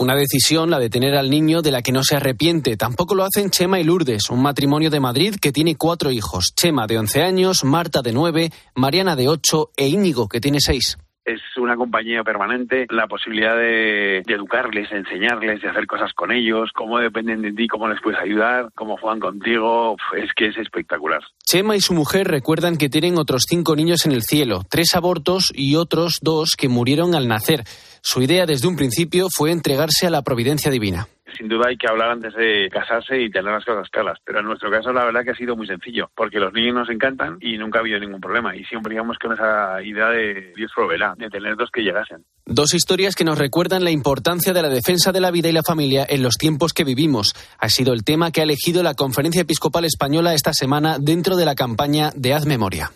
Una 0.00 0.16
decisión, 0.16 0.70
la 0.70 0.78
de 0.78 0.88
tener 0.88 1.14
al 1.14 1.28
niño, 1.28 1.60
de 1.60 1.70
la 1.70 1.82
que 1.82 1.92
no 1.92 2.02
se 2.02 2.16
arrepiente. 2.16 2.78
Tampoco 2.78 3.14
lo 3.14 3.22
hacen 3.22 3.50
Chema 3.50 3.80
y 3.80 3.84
Lourdes, 3.84 4.30
un 4.30 4.40
matrimonio 4.40 4.88
de 4.88 4.98
Madrid 4.98 5.34
que 5.38 5.52
tiene 5.52 5.76
cuatro 5.76 6.10
hijos. 6.10 6.54
Chema 6.56 6.86
de 6.86 6.96
11 6.96 7.22
años, 7.22 7.64
Marta 7.64 8.00
de 8.00 8.14
9, 8.14 8.48
Mariana 8.76 9.14
de 9.14 9.28
8 9.28 9.72
e 9.76 9.88
Íñigo 9.88 10.26
que 10.26 10.40
tiene 10.40 10.56
6. 10.58 10.96
es 11.26 11.40
una 11.58 11.76
compañía 11.76 12.24
permanente, 12.24 12.86
la 12.88 13.08
posibilidad 13.08 13.54
de, 13.54 14.22
educarles, 14.26 14.88
de 14.88 15.00
enseñarles, 15.00 15.60
de 15.60 15.68
hacer 15.68 15.86
cosas 15.86 16.14
con 16.14 16.32
ellos, 16.32 16.70
cómo 16.74 16.98
dependen 16.98 17.42
de 17.42 17.52
ti, 17.52 17.68
cómo 17.68 17.86
les 17.86 18.00
puedes 18.00 18.18
ayudar, 18.18 18.70
cómo 18.74 18.96
juegan 18.96 19.20
contigo, 19.20 19.96
es 20.16 20.30
que 20.34 20.46
es 20.46 20.56
espectacular. 20.56 21.20
Chema 21.44 21.76
y 21.76 21.80
su 21.82 21.92
mujer 21.92 22.26
recuerdan 22.26 22.78
que 22.78 22.88
tienen 22.88 23.18
otros 23.18 23.42
cinco 23.46 23.76
niños 23.76 24.06
en 24.06 24.12
el 24.12 24.22
cielo, 24.22 24.62
tres 24.70 24.94
abortos 24.94 25.52
y 25.54 25.76
otros 25.76 26.20
dos 26.22 26.56
que 26.56 26.70
murieron 26.70 27.14
al 27.14 27.28
nacer. 27.28 27.64
Su 28.02 28.22
idea 28.22 28.46
desde 28.46 28.68
un 28.68 28.76
principio 28.76 29.28
fue 29.34 29.52
entregarse 29.52 30.06
a 30.06 30.10
la 30.10 30.22
providencia 30.22 30.70
divina 30.70 31.06
sin 31.40 31.48
duda 31.48 31.68
hay 31.68 31.76
que 31.78 31.88
hablar 31.88 32.10
antes 32.10 32.34
de 32.34 32.68
casarse 32.70 33.18
y 33.18 33.30
tener 33.30 33.50
las 33.50 33.64
cosas 33.64 33.88
claras. 33.88 34.18
Pero 34.24 34.40
en 34.40 34.44
nuestro 34.44 34.70
caso 34.70 34.92
la 34.92 35.06
verdad 35.06 35.24
que 35.24 35.30
ha 35.30 35.34
sido 35.34 35.56
muy 35.56 35.66
sencillo, 35.66 36.10
porque 36.14 36.38
los 36.38 36.52
niños 36.52 36.74
nos 36.74 36.90
encantan 36.90 37.38
y 37.40 37.56
nunca 37.56 37.78
ha 37.78 37.80
habido 37.80 37.98
ningún 37.98 38.20
problema. 38.20 38.54
Y 38.54 38.64
siempre 38.64 38.94
íbamos 38.94 39.18
con 39.18 39.32
esa 39.32 39.82
idea 39.82 40.10
de 40.10 40.52
Dios 40.54 40.70
proveerá, 40.74 41.14
de 41.16 41.30
tener 41.30 41.56
dos 41.56 41.70
que 41.70 41.82
llegasen. 41.82 42.24
Dos 42.52 42.74
historias 42.74 43.14
que 43.14 43.22
nos 43.22 43.38
recuerdan 43.38 43.84
la 43.84 43.92
importancia 43.92 44.52
de 44.52 44.60
la 44.60 44.68
defensa 44.68 45.12
de 45.12 45.20
la 45.20 45.30
vida 45.30 45.48
y 45.48 45.52
la 45.52 45.62
familia 45.62 46.04
en 46.10 46.20
los 46.20 46.34
tiempos 46.34 46.72
que 46.72 46.82
vivimos. 46.82 47.36
Ha 47.60 47.68
sido 47.68 47.92
el 47.92 48.02
tema 48.02 48.32
que 48.32 48.40
ha 48.40 48.42
elegido 48.42 48.82
la 48.82 48.94
Conferencia 48.94 49.42
Episcopal 49.42 49.84
Española 49.84 50.34
esta 50.34 50.52
semana 50.52 50.98
dentro 50.98 51.36
de 51.36 51.44
la 51.44 51.54
campaña 51.54 52.10
de 52.16 52.34
Haz 52.34 52.46
Memoria. 52.46 52.90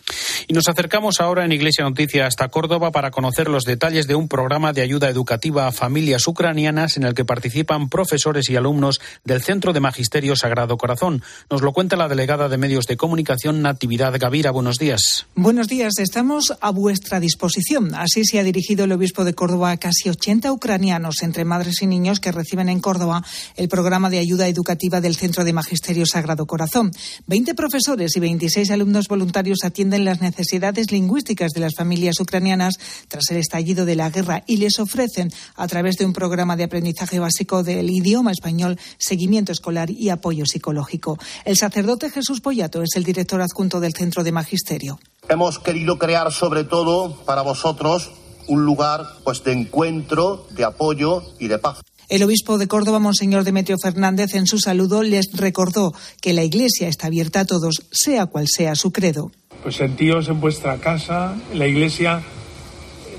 Y 0.49 0.53
nos 0.53 0.67
acercamos 0.67 1.21
ahora 1.21 1.45
en 1.45 1.53
Iglesia 1.53 1.85
Noticia 1.85 2.27
hasta 2.27 2.49
Córdoba 2.49 2.91
para 2.91 3.11
conocer 3.11 3.47
los 3.47 3.63
detalles 3.63 4.07
de 4.07 4.15
un 4.15 4.27
programa 4.27 4.73
de 4.73 4.81
ayuda 4.81 5.07
educativa 5.07 5.67
a 5.67 5.71
familias 5.71 6.27
ucranianas 6.27 6.97
en 6.97 7.03
el 7.03 7.13
que 7.13 7.23
participan 7.23 7.87
profesores 7.87 8.49
y 8.49 8.57
alumnos 8.57 8.99
del 9.23 9.41
Centro 9.41 9.71
de 9.71 9.79
Magisterio 9.79 10.35
Sagrado 10.35 10.75
Corazón. 10.75 11.23
Nos 11.49 11.61
lo 11.61 11.71
cuenta 11.71 11.95
la 11.95 12.09
delegada 12.09 12.49
de 12.49 12.57
Medios 12.57 12.87
de 12.87 12.97
Comunicación, 12.97 13.61
Natividad 13.61 14.19
Gavira. 14.19 14.51
Buenos 14.51 14.79
días. 14.79 15.27
Buenos 15.33 15.69
días. 15.69 15.97
Estamos 15.97 16.53
a 16.59 16.71
vuestra 16.71 17.21
disposición. 17.21 17.95
Así 17.95 18.25
se 18.25 18.37
ha 18.37 18.43
dirigido 18.43 18.83
el 18.83 18.91
obispo 18.91 19.23
de 19.23 19.33
Córdoba 19.33 19.44
Córdoba 19.45 19.77
casi 19.77 20.09
80 20.09 20.51
ucranianos, 20.51 21.21
entre 21.21 21.45
madres 21.45 21.83
y 21.83 21.85
niños, 21.85 22.19
que 22.19 22.31
reciben 22.31 22.67
en 22.67 22.79
Córdoba 22.79 23.23
el 23.55 23.69
programa 23.69 24.09
de 24.09 24.17
ayuda 24.17 24.47
educativa 24.47 25.01
del 25.01 25.15
Centro 25.15 25.43
de 25.43 25.53
Magisterio 25.53 26.07
Sagrado 26.07 26.47
Corazón. 26.47 26.91
20 27.27 27.53
profesores 27.53 28.17
y 28.17 28.19
26 28.21 28.71
alumnos 28.71 29.07
voluntarios 29.07 29.59
atienden 29.63 30.03
las 30.03 30.19
necesidades 30.19 30.91
lingüísticas 30.91 31.51
de 31.51 31.59
las 31.59 31.75
familias 31.75 32.19
ucranianas 32.19 32.79
tras 33.07 33.29
el 33.29 33.37
estallido 33.37 33.85
de 33.85 33.95
la 33.95 34.09
guerra 34.09 34.43
y 34.47 34.57
les 34.57 34.79
ofrecen, 34.79 35.31
a 35.55 35.67
través 35.67 35.97
de 35.97 36.07
un 36.07 36.13
programa 36.13 36.55
de 36.55 36.63
aprendizaje 36.63 37.19
básico 37.19 37.61
del 37.61 37.91
idioma 37.91 38.31
español, 38.31 38.79
seguimiento 38.97 39.51
escolar 39.51 39.91
y 39.91 40.09
apoyo 40.09 40.47
psicológico. 40.47 41.19
El 41.43 41.55
sacerdote 41.55 42.09
Jesús 42.09 42.41
Pollato 42.41 42.81
es 42.81 42.95
el 42.95 43.03
director 43.03 43.43
adjunto 43.43 43.79
del 43.79 43.93
Centro 43.93 44.23
de 44.23 44.31
Magisterio. 44.31 44.97
Hemos 45.29 45.59
querido 45.59 45.99
crear 45.99 46.31
sobre 46.31 46.63
todo 46.63 47.23
para 47.25 47.43
vosotros 47.43 48.09
un 48.47 48.65
lugar 48.65 49.05
pues 49.23 49.43
de 49.43 49.53
encuentro, 49.53 50.47
de 50.51 50.63
apoyo 50.63 51.23
y 51.39 51.47
de 51.47 51.57
paz. 51.57 51.81
El 52.07 52.21
obispo 52.21 52.59
de 52.59 52.67
Córdoba, 52.67 52.99
Monseñor 52.99 53.43
Demetrio 53.43 53.77
Fernández, 53.79 54.35
en 54.35 54.45
su 54.45 54.59
saludo 54.59 55.01
les 55.01 55.31
recordó 55.33 55.93
que 56.21 56.33
la 56.33 56.43
Iglesia 56.43 56.87
está 56.87 57.07
abierta 57.07 57.41
a 57.41 57.45
todos, 57.45 57.87
sea 57.91 58.27
cual 58.27 58.47
sea 58.47 58.75
su 58.75 58.91
credo. 58.91 59.31
Pues 59.63 59.77
sentíos 59.77 60.27
en 60.27 60.39
vuestra 60.39 60.77
casa, 60.77 61.35
la 61.53 61.65
Iglesia 61.65 62.21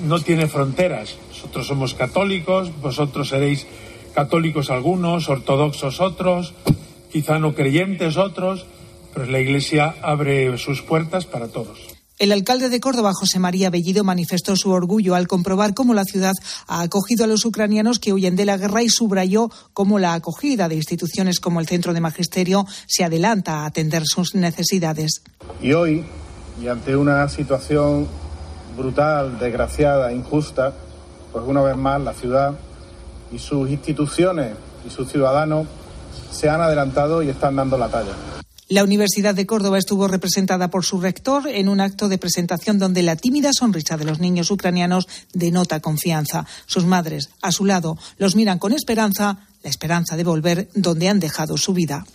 no 0.06 0.20
tiene 0.20 0.46
fronteras. 0.46 1.16
Nosotros 1.30 1.66
somos 1.66 1.94
católicos, 1.94 2.70
vosotros 2.80 3.30
seréis 3.30 3.66
católicos 4.14 4.70
algunos, 4.70 5.28
ortodoxos 5.28 6.00
otros, 6.00 6.54
quizá 7.10 7.38
no 7.38 7.54
creyentes 7.54 8.16
otros, 8.16 8.66
pero 9.12 9.26
la 9.26 9.40
Iglesia 9.40 9.96
abre 10.00 10.56
sus 10.58 10.82
puertas 10.82 11.26
para 11.26 11.48
todos. 11.48 11.95
El 12.18 12.32
alcalde 12.32 12.70
de 12.70 12.80
Córdoba, 12.80 13.12
José 13.12 13.38
María 13.38 13.68
Bellido, 13.68 14.02
manifestó 14.02 14.56
su 14.56 14.70
orgullo 14.70 15.14
al 15.14 15.28
comprobar 15.28 15.74
cómo 15.74 15.92
la 15.92 16.04
ciudad 16.04 16.32
ha 16.66 16.80
acogido 16.80 17.24
a 17.24 17.26
los 17.26 17.44
ucranianos 17.44 17.98
que 17.98 18.14
huyen 18.14 18.36
de 18.36 18.46
la 18.46 18.56
guerra 18.56 18.82
y 18.82 18.88
subrayó 18.88 19.50
cómo 19.74 19.98
la 19.98 20.14
acogida 20.14 20.66
de 20.66 20.76
instituciones 20.76 21.40
como 21.40 21.60
el 21.60 21.66
Centro 21.66 21.92
de 21.92 22.00
Magisterio 22.00 22.64
se 22.86 23.04
adelanta 23.04 23.60
a 23.60 23.66
atender 23.66 24.04
sus 24.06 24.34
necesidades. 24.34 25.20
Y 25.60 25.74
hoy, 25.74 26.06
y 26.58 26.68
ante 26.68 26.96
una 26.96 27.28
situación 27.28 28.08
brutal, 28.78 29.38
desgraciada, 29.38 30.10
injusta, 30.10 30.72
pues 31.32 31.44
una 31.46 31.60
vez 31.60 31.76
más 31.76 32.00
la 32.00 32.14
ciudad 32.14 32.54
y 33.30 33.38
sus 33.38 33.68
instituciones 33.68 34.54
y 34.86 34.90
sus 34.90 35.12
ciudadanos 35.12 35.66
se 36.30 36.48
han 36.48 36.62
adelantado 36.62 37.22
y 37.22 37.28
están 37.28 37.56
dando 37.56 37.76
la 37.76 37.88
talla. 37.88 38.35
La 38.68 38.82
Universidad 38.82 39.36
de 39.36 39.46
Córdoba 39.46 39.78
estuvo 39.78 40.08
representada 40.08 40.70
por 40.70 40.84
su 40.84 41.00
rector 41.00 41.46
en 41.46 41.68
un 41.68 41.80
acto 41.80 42.08
de 42.08 42.18
presentación 42.18 42.80
donde 42.80 43.04
la 43.04 43.14
tímida 43.14 43.52
sonrisa 43.52 43.96
de 43.96 44.04
los 44.04 44.18
niños 44.18 44.50
ucranianos 44.50 45.06
denota 45.32 45.78
confianza. 45.78 46.46
Sus 46.66 46.84
madres, 46.84 47.30
a 47.42 47.52
su 47.52 47.64
lado, 47.64 47.96
los 48.18 48.34
miran 48.34 48.58
con 48.58 48.72
esperanza 48.72 49.38
la 49.62 49.70
esperanza 49.70 50.16
de 50.16 50.24
volver 50.24 50.68
donde 50.74 51.08
han 51.08 51.20
dejado 51.20 51.56
su 51.56 51.74
vida. 51.74 52.06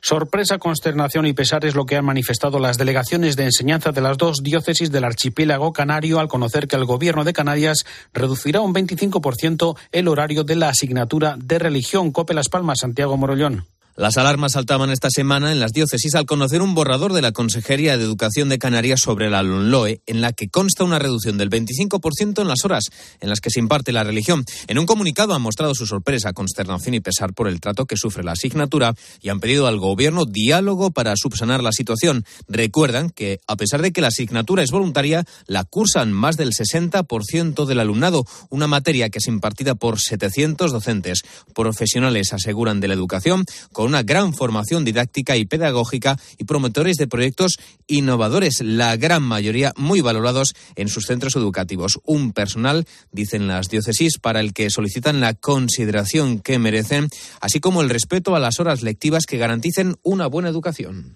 Sorpresa, 0.00 0.58
consternación 0.58 1.26
y 1.26 1.32
pesar 1.32 1.64
es 1.64 1.76
lo 1.76 1.86
que 1.86 1.96
han 1.96 2.04
manifestado 2.04 2.58
las 2.58 2.76
delegaciones 2.76 3.36
de 3.36 3.44
enseñanza 3.44 3.92
de 3.92 4.00
las 4.00 4.18
dos 4.18 4.42
diócesis 4.42 4.90
del 4.90 5.04
archipiélago 5.04 5.72
canario 5.72 6.18
al 6.18 6.28
conocer 6.28 6.66
que 6.66 6.76
el 6.76 6.86
gobierno 6.86 7.22
de 7.22 7.32
Canarias 7.32 7.84
reducirá 8.12 8.60
un 8.62 8.74
25% 8.74 9.76
el 9.92 10.08
horario 10.08 10.42
de 10.42 10.56
la 10.56 10.70
asignatura 10.70 11.36
de 11.38 11.60
religión. 11.60 12.10
Cope 12.10 12.34
Las 12.34 12.48
Palmas, 12.48 12.80
Santiago 12.80 13.16
Morollón. 13.16 13.66
Las 13.96 14.16
alarmas 14.16 14.52
saltaban 14.52 14.90
esta 14.90 15.10
semana 15.10 15.50
en 15.50 15.58
las 15.58 15.72
diócesis 15.72 16.14
al 16.14 16.24
conocer 16.24 16.62
un 16.62 16.74
borrador 16.74 17.12
de 17.12 17.22
la 17.22 17.32
Consejería 17.32 17.98
de 17.98 18.04
Educación 18.04 18.48
de 18.48 18.58
Canarias 18.58 19.00
sobre 19.00 19.28
la 19.28 19.42
LONLOE, 19.42 20.00
en 20.06 20.20
la 20.20 20.32
que 20.32 20.48
consta 20.48 20.84
una 20.84 20.98
reducción 20.98 21.36
del 21.38 21.50
25% 21.50 22.40
en 22.40 22.48
las 22.48 22.64
horas 22.64 22.84
en 23.20 23.28
las 23.28 23.40
que 23.40 23.50
se 23.50 23.58
imparte 23.58 23.92
la 23.92 24.04
religión. 24.04 24.44
En 24.68 24.78
un 24.78 24.86
comunicado 24.86 25.34
han 25.34 25.42
mostrado 25.42 25.74
su 25.74 25.86
sorpresa, 25.86 26.32
consternación 26.32 26.94
y 26.94 27.00
pesar 27.00 27.34
por 27.34 27.48
el 27.48 27.60
trato 27.60 27.84
que 27.84 27.96
sufre 27.96 28.22
la 28.22 28.32
asignatura 28.32 28.94
y 29.20 29.28
han 29.28 29.40
pedido 29.40 29.66
al 29.66 29.78
Gobierno 29.78 30.24
diálogo 30.24 30.92
para 30.92 31.14
subsanar 31.16 31.62
la 31.62 31.72
situación. 31.72 32.24
Recuerdan 32.48 33.10
que, 33.10 33.40
a 33.48 33.56
pesar 33.56 33.82
de 33.82 33.92
que 33.92 34.00
la 34.00 34.08
asignatura 34.08 34.62
es 34.62 34.70
voluntaria, 34.70 35.24
la 35.46 35.64
cursan 35.64 36.12
más 36.12 36.36
del 36.36 36.52
60% 36.52 37.66
del 37.66 37.80
alumnado, 37.80 38.24
una 38.50 38.68
materia 38.68 39.10
que 39.10 39.18
es 39.18 39.26
impartida 39.26 39.74
por 39.74 39.98
700 39.98 40.72
docentes. 40.72 41.22
Profesionales 41.54 42.32
aseguran 42.32 42.80
de 42.80 42.88
la 42.88 42.94
educación 42.94 43.44
con 43.80 43.88
una 43.88 44.02
gran 44.02 44.34
formación 44.34 44.84
didáctica 44.84 45.38
y 45.38 45.46
pedagógica 45.46 46.18
y 46.36 46.44
promotores 46.44 46.98
de 46.98 47.06
proyectos 47.06 47.58
innovadores, 47.86 48.60
la 48.60 48.94
gran 48.98 49.22
mayoría 49.22 49.72
muy 49.74 50.02
valorados 50.02 50.54
en 50.76 50.88
sus 50.88 51.06
centros 51.06 51.34
educativos. 51.34 51.98
Un 52.04 52.34
personal, 52.34 52.86
dicen 53.10 53.48
las 53.48 53.70
diócesis, 53.70 54.18
para 54.18 54.40
el 54.40 54.52
que 54.52 54.68
solicitan 54.68 55.20
la 55.20 55.32
consideración 55.32 56.40
que 56.40 56.58
merecen, 56.58 57.08
así 57.40 57.58
como 57.58 57.80
el 57.80 57.88
respeto 57.88 58.36
a 58.36 58.38
las 58.38 58.60
horas 58.60 58.82
lectivas 58.82 59.24
que 59.24 59.38
garanticen 59.38 59.96
una 60.02 60.26
buena 60.26 60.50
educación. 60.50 61.14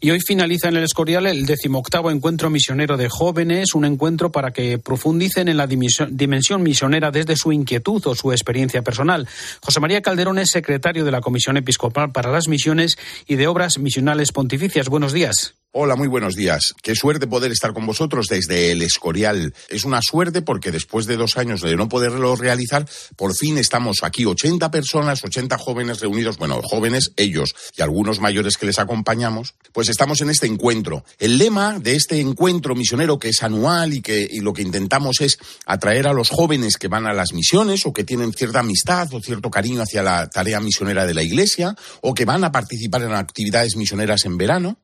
Y 0.00 0.10
hoy 0.10 0.18
finaliza 0.18 0.68
en 0.68 0.78
el 0.78 0.82
Escorial 0.82 1.28
el 1.28 1.46
decimoctavo 1.46 2.10
encuentro 2.10 2.50
misionero 2.50 2.96
de 2.96 3.08
jóvenes, 3.08 3.76
un 3.76 3.84
encuentro 3.84 4.32
para 4.32 4.50
que 4.50 4.78
profundicen 4.78 5.46
en 5.46 5.58
la 5.58 5.68
dimensión 5.68 6.64
misionera 6.64 7.12
desde 7.12 7.36
su 7.36 7.52
inquietud 7.52 8.04
o 8.06 8.16
su 8.16 8.32
experiencia 8.32 8.82
personal. 8.82 9.28
José 9.62 9.78
María 9.78 10.02
Calderón 10.02 10.40
es 10.40 10.50
secretario 10.50 11.04
de 11.04 11.12
la 11.12 11.20
Comisión 11.20 11.56
Episcopal 11.56 11.99
para 12.08 12.30
las 12.30 12.48
Misiones 12.48 12.98
y 13.26 13.36
de 13.36 13.46
Obras 13.46 13.78
Misionales 13.78 14.32
Pontificias. 14.32 14.88
Buenos 14.88 15.12
días. 15.12 15.59
Hola, 15.72 15.94
muy 15.94 16.08
buenos 16.08 16.34
días. 16.34 16.74
Qué 16.82 16.96
suerte 16.96 17.28
poder 17.28 17.52
estar 17.52 17.72
con 17.72 17.86
vosotros 17.86 18.26
desde 18.26 18.72
el 18.72 18.82
Escorial. 18.82 19.54
Es 19.68 19.84
una 19.84 20.02
suerte 20.02 20.42
porque 20.42 20.72
después 20.72 21.06
de 21.06 21.16
dos 21.16 21.36
años 21.36 21.60
de 21.60 21.76
no 21.76 21.88
poderlo 21.88 22.34
realizar, 22.34 22.88
por 23.14 23.36
fin 23.36 23.56
estamos 23.56 23.98
aquí 24.02 24.24
80 24.24 24.68
personas, 24.72 25.22
80 25.22 25.56
jóvenes 25.58 26.00
reunidos, 26.00 26.38
bueno, 26.38 26.60
jóvenes 26.60 27.12
ellos 27.16 27.54
y 27.76 27.82
algunos 27.82 28.18
mayores 28.18 28.56
que 28.56 28.66
les 28.66 28.80
acompañamos, 28.80 29.54
pues 29.72 29.88
estamos 29.88 30.20
en 30.22 30.30
este 30.30 30.48
encuentro. 30.48 31.04
El 31.20 31.38
lema 31.38 31.78
de 31.78 31.94
este 31.94 32.18
encuentro 32.18 32.74
misionero 32.74 33.20
que 33.20 33.28
es 33.28 33.40
anual 33.44 33.94
y 33.94 34.02
que 34.02 34.26
y 34.28 34.40
lo 34.40 34.52
que 34.52 34.62
intentamos 34.62 35.20
es 35.20 35.38
atraer 35.66 36.08
a 36.08 36.12
los 36.12 36.30
jóvenes 36.30 36.78
que 36.78 36.88
van 36.88 37.06
a 37.06 37.14
las 37.14 37.32
misiones 37.32 37.86
o 37.86 37.92
que 37.92 38.02
tienen 38.02 38.32
cierta 38.32 38.58
amistad 38.58 39.06
o 39.14 39.20
cierto 39.20 39.52
cariño 39.52 39.82
hacia 39.82 40.02
la 40.02 40.28
tarea 40.28 40.58
misionera 40.58 41.06
de 41.06 41.14
la 41.14 41.22
Iglesia 41.22 41.76
o 42.00 42.12
que 42.12 42.24
van 42.24 42.42
a 42.42 42.50
participar 42.50 43.02
en 43.02 43.12
actividades 43.12 43.76
misioneras 43.76 44.24
en 44.24 44.36
verano 44.36 44.76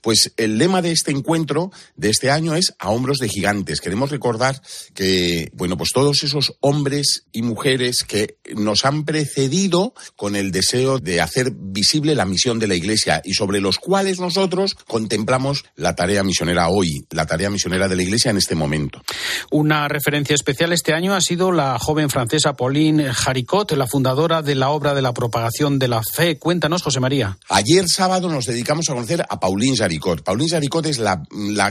pues 0.00 0.32
el 0.36 0.58
lema 0.58 0.82
de 0.82 0.92
este 0.92 1.10
encuentro 1.10 1.70
de 1.96 2.10
este 2.10 2.30
año 2.30 2.54
es 2.54 2.74
a 2.78 2.90
hombros 2.90 3.18
de 3.18 3.28
gigantes. 3.28 3.80
Queremos 3.80 4.10
recordar 4.10 4.60
que, 4.94 5.50
bueno, 5.54 5.76
pues 5.76 5.90
todos 5.92 6.22
esos 6.22 6.54
hombres 6.60 7.24
y 7.32 7.42
mujeres 7.42 8.04
que 8.04 8.36
nos 8.54 8.84
han 8.84 9.04
precedido 9.04 9.94
con 10.16 10.36
el 10.36 10.50
deseo 10.50 10.98
de 10.98 11.20
hacer 11.20 11.52
visible 11.54 12.14
la 12.14 12.24
misión 12.24 12.58
de 12.58 12.66
la 12.66 12.74
Iglesia 12.74 13.22
y 13.24 13.34
sobre 13.34 13.60
los 13.60 13.78
cuales 13.78 14.20
nosotros 14.20 14.76
contemplamos 14.86 15.64
la 15.76 15.94
tarea 15.94 16.22
misionera 16.22 16.68
hoy, 16.68 17.06
la 17.10 17.26
tarea 17.26 17.50
misionera 17.50 17.88
de 17.88 17.96
la 17.96 18.02
Iglesia 18.02 18.30
en 18.30 18.36
este 18.36 18.54
momento. 18.54 19.02
Una 19.50 19.88
referencia 19.88 20.34
especial 20.34 20.72
este 20.72 20.94
año 20.94 21.14
ha 21.14 21.20
sido 21.20 21.52
la 21.52 21.78
joven 21.78 22.10
francesa 22.10 22.54
Pauline 22.54 23.10
Haricot, 23.10 23.72
la 23.72 23.86
fundadora 23.86 24.42
de 24.42 24.54
la 24.54 24.70
obra 24.70 24.94
de 24.94 25.02
la 25.02 25.12
propagación 25.12 25.78
de 25.78 25.88
la 25.88 26.02
fe. 26.02 26.38
Cuéntanos, 26.38 26.82
José 26.82 27.00
María. 27.00 27.38
Ayer 27.48 27.88
sábado 27.88 28.28
nos 28.28 28.46
dedicamos 28.46 28.88
a 28.88 28.94
conocer 28.94 29.24
a 29.28 29.40
Pauline 29.40 29.59
Pauline 29.60 29.76
Jaricot. 29.76 30.22
Pauline 30.22 30.48
Jaricot 30.48 30.86
es 30.86 30.98
la, 30.98 31.22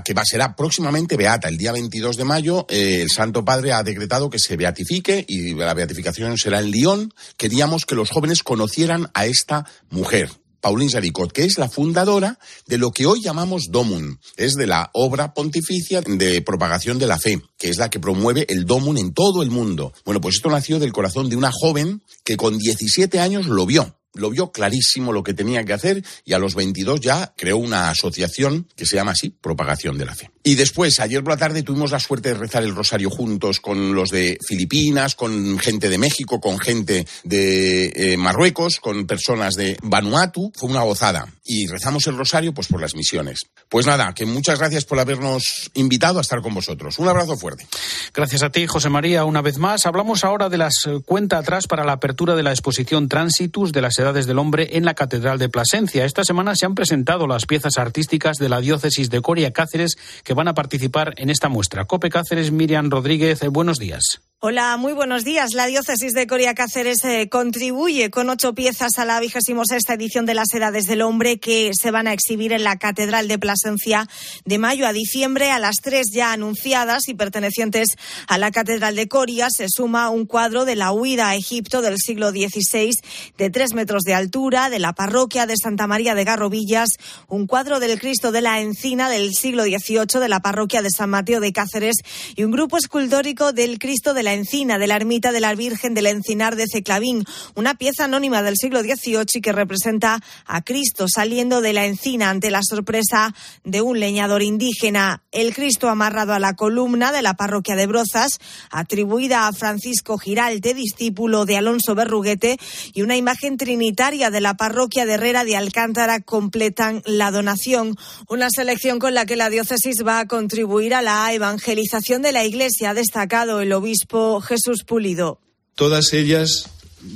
que 0.05 0.13
va, 0.13 0.21
será 0.23 0.55
próximamente 0.55 1.17
beata. 1.17 1.49
El 1.49 1.57
día 1.57 1.71
22 1.71 2.17
de 2.17 2.23
mayo 2.23 2.67
eh, 2.69 2.99
el 3.01 3.09
Santo 3.09 3.43
Padre 3.43 3.73
ha 3.73 3.81
decretado 3.81 4.29
que 4.29 4.37
se 4.37 4.55
beatifique 4.55 5.25
y 5.27 5.55
la 5.55 5.73
beatificación 5.73 6.37
será 6.37 6.59
en 6.59 6.69
Lyon. 6.69 7.11
Queríamos 7.35 7.87
que 7.87 7.95
los 7.95 8.11
jóvenes 8.11 8.43
conocieran 8.43 9.09
a 9.15 9.25
esta 9.25 9.65
mujer. 9.89 10.29
Pauline 10.61 10.91
Jaricot, 10.91 11.31
que 11.31 11.45
es 11.45 11.57
la 11.57 11.67
fundadora 11.67 12.37
de 12.67 12.77
lo 12.77 12.91
que 12.91 13.07
hoy 13.07 13.23
llamamos 13.23 13.69
DOMUN, 13.71 14.19
es 14.37 14.53
de 14.53 14.67
la 14.67 14.91
obra 14.93 15.33
pontificia 15.33 16.01
de 16.01 16.43
propagación 16.43 16.99
de 16.99 17.07
la 17.07 17.17
fe, 17.17 17.41
que 17.57 17.69
es 17.69 17.77
la 17.77 17.89
que 17.89 17.99
promueve 17.99 18.45
el 18.49 18.65
DOMUN 18.65 18.99
en 18.99 19.13
todo 19.13 19.41
el 19.41 19.49
mundo. 19.49 19.93
Bueno, 20.05 20.21
pues 20.21 20.35
esto 20.35 20.51
nació 20.51 20.77
del 20.77 20.93
corazón 20.93 21.27
de 21.27 21.37
una 21.37 21.49
joven 21.51 22.03
que 22.23 22.37
con 22.37 22.59
17 22.59 23.19
años 23.19 23.47
lo 23.47 23.65
vio 23.65 23.98
lo 24.13 24.29
vio 24.29 24.51
clarísimo 24.51 25.13
lo 25.13 25.23
que 25.23 25.33
tenía 25.33 25.63
que 25.63 25.73
hacer 25.73 26.03
y 26.25 26.33
a 26.33 26.39
los 26.39 26.55
22 26.55 26.99
ya 26.99 27.33
creó 27.35 27.57
una 27.57 27.89
asociación 27.89 28.67
que 28.75 28.85
se 28.85 28.95
llama 28.95 29.11
así, 29.11 29.29
Propagación 29.29 29.97
de 29.97 30.05
la 30.05 30.15
Fe. 30.15 30.31
Y 30.41 30.55
después, 30.55 30.99
ayer 30.99 31.21
por 31.21 31.33
la 31.33 31.37
tarde 31.37 31.63
tuvimos 31.63 31.91
la 31.91 31.99
suerte 31.99 32.29
de 32.29 32.35
rezar 32.35 32.63
el 32.63 32.73
rosario 32.73 33.09
juntos 33.09 33.59
con 33.59 33.93
los 33.93 34.09
de 34.09 34.37
Filipinas, 34.47 35.15
con 35.15 35.59
gente 35.59 35.89
de 35.89 35.97
México, 35.97 36.39
con 36.39 36.57
gente 36.59 37.05
de 37.23 37.91
eh, 37.93 38.17
Marruecos, 38.17 38.79
con 38.79 39.05
personas 39.05 39.55
de 39.55 39.77
Vanuatu. 39.83 40.51
Fue 40.55 40.69
una 40.69 40.83
gozada. 40.83 41.27
Y 41.43 41.67
rezamos 41.67 42.07
el 42.07 42.15
rosario 42.15 42.53
pues 42.53 42.67
por 42.67 42.79
las 42.79 42.95
misiones. 42.95 43.47
Pues 43.67 43.85
nada, 43.85 44.13
que 44.13 44.25
muchas 44.25 44.59
gracias 44.59 44.85
por 44.85 44.99
habernos 44.99 45.69
invitado 45.73 46.19
a 46.19 46.21
estar 46.21 46.41
con 46.41 46.53
vosotros. 46.53 46.97
Un 46.99 47.09
abrazo 47.09 47.35
fuerte. 47.35 47.67
Gracias 48.13 48.41
a 48.41 48.49
ti, 48.49 48.65
José 48.65 48.89
María, 48.89 49.25
una 49.25 49.41
vez 49.41 49.57
más. 49.57 49.85
Hablamos 49.85 50.23
ahora 50.23 50.47
de 50.47 50.57
las 50.57 50.73
eh, 50.87 50.99
cuenta 51.05 51.37
atrás 51.37 51.67
para 51.67 51.83
la 51.83 51.93
apertura 51.93 52.35
de 52.35 52.43
la 52.43 52.51
exposición 52.51 53.09
Transitus 53.09 53.73
de 53.73 53.81
las 53.81 53.99
edades 53.99 54.25
del 54.25 54.39
hombre 54.39 54.69
en 54.77 54.85
la 54.85 54.93
Catedral 54.93 55.37
de 55.37 55.49
Plasencia. 55.49 56.05
Esta 56.05 56.23
semana 56.23 56.55
se 56.55 56.65
han 56.65 56.75
presentado 56.75 57.27
las 57.27 57.45
piezas 57.45 57.77
artísticas 57.77 58.37
de 58.37 58.47
la 58.47 58.61
diócesis 58.61 59.09
de 59.09 59.21
Coria 59.21 59.51
Cáceres 59.51 59.97
que 60.29 60.35
van 60.35 60.47
a 60.47 60.53
participar 60.53 61.15
en 61.17 61.31
esta 61.31 61.49
muestra. 61.49 61.85
Cope 61.85 62.11
Cáceres, 62.11 62.51
Miriam 62.51 62.91
Rodríguez, 62.91 63.41
eh, 63.41 63.47
buenos 63.47 63.79
días. 63.79 64.28
Hola, 64.41 64.77
muy 64.77 64.93
buenos 64.93 65.25
días. 65.25 65.53
La 65.53 65.65
diócesis 65.65 66.13
de 66.13 66.25
Coria 66.25 66.55
Cáceres 66.55 67.03
eh, 67.03 67.27
contribuye 67.27 68.09
con 68.09 68.29
ocho 68.29 68.55
piezas 68.55 68.97
a 68.97 69.03
la 69.03 69.19
vigésima 69.19 69.63
sexta 69.65 69.95
edición 69.95 70.25
de 70.25 70.33
las 70.33 70.53
Edades 70.53 70.85
del 70.85 71.01
Hombre 71.01 71.41
que 71.41 71.71
se 71.73 71.91
van 71.91 72.07
a 72.07 72.13
exhibir 72.13 72.53
en 72.53 72.63
la 72.63 72.77
Catedral 72.77 73.27
de 73.27 73.37
Plasencia 73.37 74.07
de 74.45 74.57
mayo 74.57 74.87
a 74.87 74.93
diciembre. 74.93 75.51
A 75.51 75.59
las 75.59 75.75
tres 75.83 76.07
ya 76.13 76.31
anunciadas 76.31 77.09
y 77.09 77.15
pertenecientes 77.15 77.89
a 78.29 78.37
la 78.37 78.51
Catedral 78.51 78.95
de 78.95 79.09
Coria 79.09 79.49
se 79.49 79.65
suma 79.67 80.09
un 80.09 80.25
cuadro 80.25 80.63
de 80.63 80.77
la 80.77 80.93
huida 80.93 81.27
a 81.27 81.35
Egipto 81.35 81.81
del 81.81 81.97
siglo 81.97 82.31
XVI 82.31 82.91
de 83.37 83.49
tres 83.49 83.73
metros 83.73 84.03
de 84.03 84.13
altura 84.13 84.69
de 84.69 84.79
la 84.79 84.93
parroquia 84.93 85.47
de 85.47 85.55
Santa 85.61 85.85
María 85.85 86.15
de 86.15 86.23
Garrovillas, 86.23 86.87
un 87.27 87.45
cuadro 87.45 87.81
del 87.81 87.99
Cristo 87.99 88.31
de 88.31 88.39
la 88.39 88.61
Encina 88.61 89.09
del 89.09 89.33
siglo 89.33 89.63
XVIII 89.63 90.21
de 90.21 90.29
la 90.29 90.39
parroquia 90.39 90.81
de 90.81 90.91
San 90.91 91.09
Mateo 91.09 91.41
de 91.41 91.51
Cáceres 91.51 91.97
y 92.37 92.45
un 92.45 92.51
grupo 92.51 92.77
escultórico 92.77 93.51
del 93.51 93.79
Cristo 93.79 94.13
de 94.13 94.23
la 94.23 94.28
Encina, 94.33 94.77
de 94.77 94.87
la 94.87 94.95
ermita 94.95 95.31
de 95.31 95.39
la 95.39 95.55
Virgen 95.55 95.93
del 95.93 96.07
Encinar 96.07 96.55
de 96.55 96.65
Ceclavín, 96.67 97.25
una 97.55 97.75
pieza 97.75 98.05
anónima 98.05 98.41
del 98.41 98.55
siglo 98.57 98.81
XVIII 98.81 99.25
y 99.33 99.41
que 99.41 99.51
representa 99.51 100.21
a 100.45 100.61
Cristo 100.61 101.07
saliendo 101.07 101.61
de 101.61 101.73
la 101.73 101.85
encina 101.85 102.29
ante 102.29 102.51
la 102.51 102.61
sorpresa 102.63 103.33
de 103.63 103.81
un 103.81 103.99
leñador 103.99 104.41
indígena. 104.41 105.23
El 105.31 105.53
Cristo 105.53 105.89
amarrado 105.89 106.33
a 106.33 106.39
la 106.39 106.53
columna 106.53 107.11
de 107.11 107.21
la 107.21 107.35
parroquia 107.35 107.75
de 107.75 107.87
Brozas, 107.87 108.39
atribuida 108.69 109.47
a 109.47 109.53
Francisco 109.53 110.17
Giralte, 110.17 110.73
discípulo 110.73 111.45
de 111.45 111.57
Alonso 111.57 111.95
Berruguete, 111.95 112.57
y 112.93 113.01
una 113.01 113.15
imagen 113.15 113.57
trinitaria 113.57 114.29
de 114.29 114.41
la 114.41 114.55
parroquia 114.55 115.05
de 115.05 115.13
Herrera 115.13 115.43
de 115.43 115.55
Alcántara 115.55 116.19
completan 116.19 117.01
la 117.05 117.31
donación. 117.31 117.95
Una 118.27 118.49
selección 118.49 118.99
con 118.99 119.13
la 119.13 119.25
que 119.25 119.35
la 119.35 119.49
diócesis 119.49 120.03
va 120.05 120.19
a 120.19 120.27
contribuir 120.27 120.93
a 120.93 121.01
la 121.01 121.31
evangelización 121.33 122.21
de 122.21 122.31
la 122.31 122.43
Iglesia, 122.43 122.91
ha 122.91 122.93
destacado 122.93 123.61
el 123.61 123.73
obispo 123.73 124.18
Jesús 124.41 124.83
Pulido. 124.85 125.39
Todas 125.75 126.13
ellas 126.13 126.69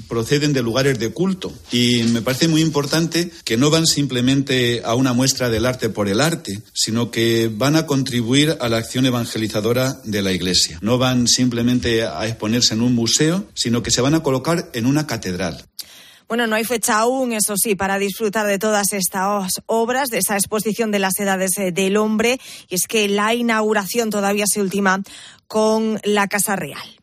proceden 0.07 0.53
de 0.53 0.61
lugares 0.61 0.99
de 0.99 1.11
culto 1.11 1.51
y 1.71 2.03
me 2.03 2.21
parece 2.21 2.47
muy 2.47 2.61
importante 2.61 3.31
que 3.43 3.57
no 3.57 3.69
van 3.69 3.85
simplemente 3.85 4.81
a 4.85 4.95
una 4.95 5.13
muestra 5.13 5.49
del 5.49 5.65
arte 5.65 5.89
por 5.89 6.07
el 6.07 6.21
arte, 6.21 6.61
sino 6.73 7.11
que 7.11 7.49
van 7.53 7.75
a 7.75 7.85
contribuir 7.85 8.57
a 8.59 8.69
la 8.69 8.77
acción 8.77 9.05
evangelizadora 9.05 9.99
de 10.03 10.21
la 10.21 10.31
Iglesia. 10.31 10.79
No 10.81 10.97
van 10.97 11.27
simplemente 11.27 12.03
a 12.03 12.25
exponerse 12.27 12.73
en 12.73 12.81
un 12.81 12.95
museo, 12.95 13.45
sino 13.53 13.83
que 13.83 13.91
se 13.91 14.01
van 14.01 14.15
a 14.15 14.23
colocar 14.23 14.69
en 14.73 14.85
una 14.85 15.07
catedral. 15.07 15.65
Bueno, 16.27 16.47
no 16.47 16.55
hay 16.55 16.63
fecha 16.63 16.99
aún, 16.99 17.33
eso 17.33 17.55
sí, 17.57 17.75
para 17.75 17.99
disfrutar 17.99 18.47
de 18.47 18.59
todas 18.59 18.93
estas 18.93 19.51
obras, 19.65 20.09
de 20.09 20.19
esa 20.19 20.35
exposición 20.35 20.91
de 20.91 20.99
las 20.99 21.19
edades 21.19 21.57
eh, 21.57 21.71
del 21.71 21.97
hombre, 21.97 22.39
y 22.69 22.75
es 22.75 22.87
que 22.87 23.07
la 23.07 23.33
inauguración 23.33 24.09
todavía 24.09 24.45
se 24.47 24.61
ultima 24.61 25.01
con 25.47 25.99
la 26.03 26.27
Casa 26.27 26.55
Real. 26.55 27.02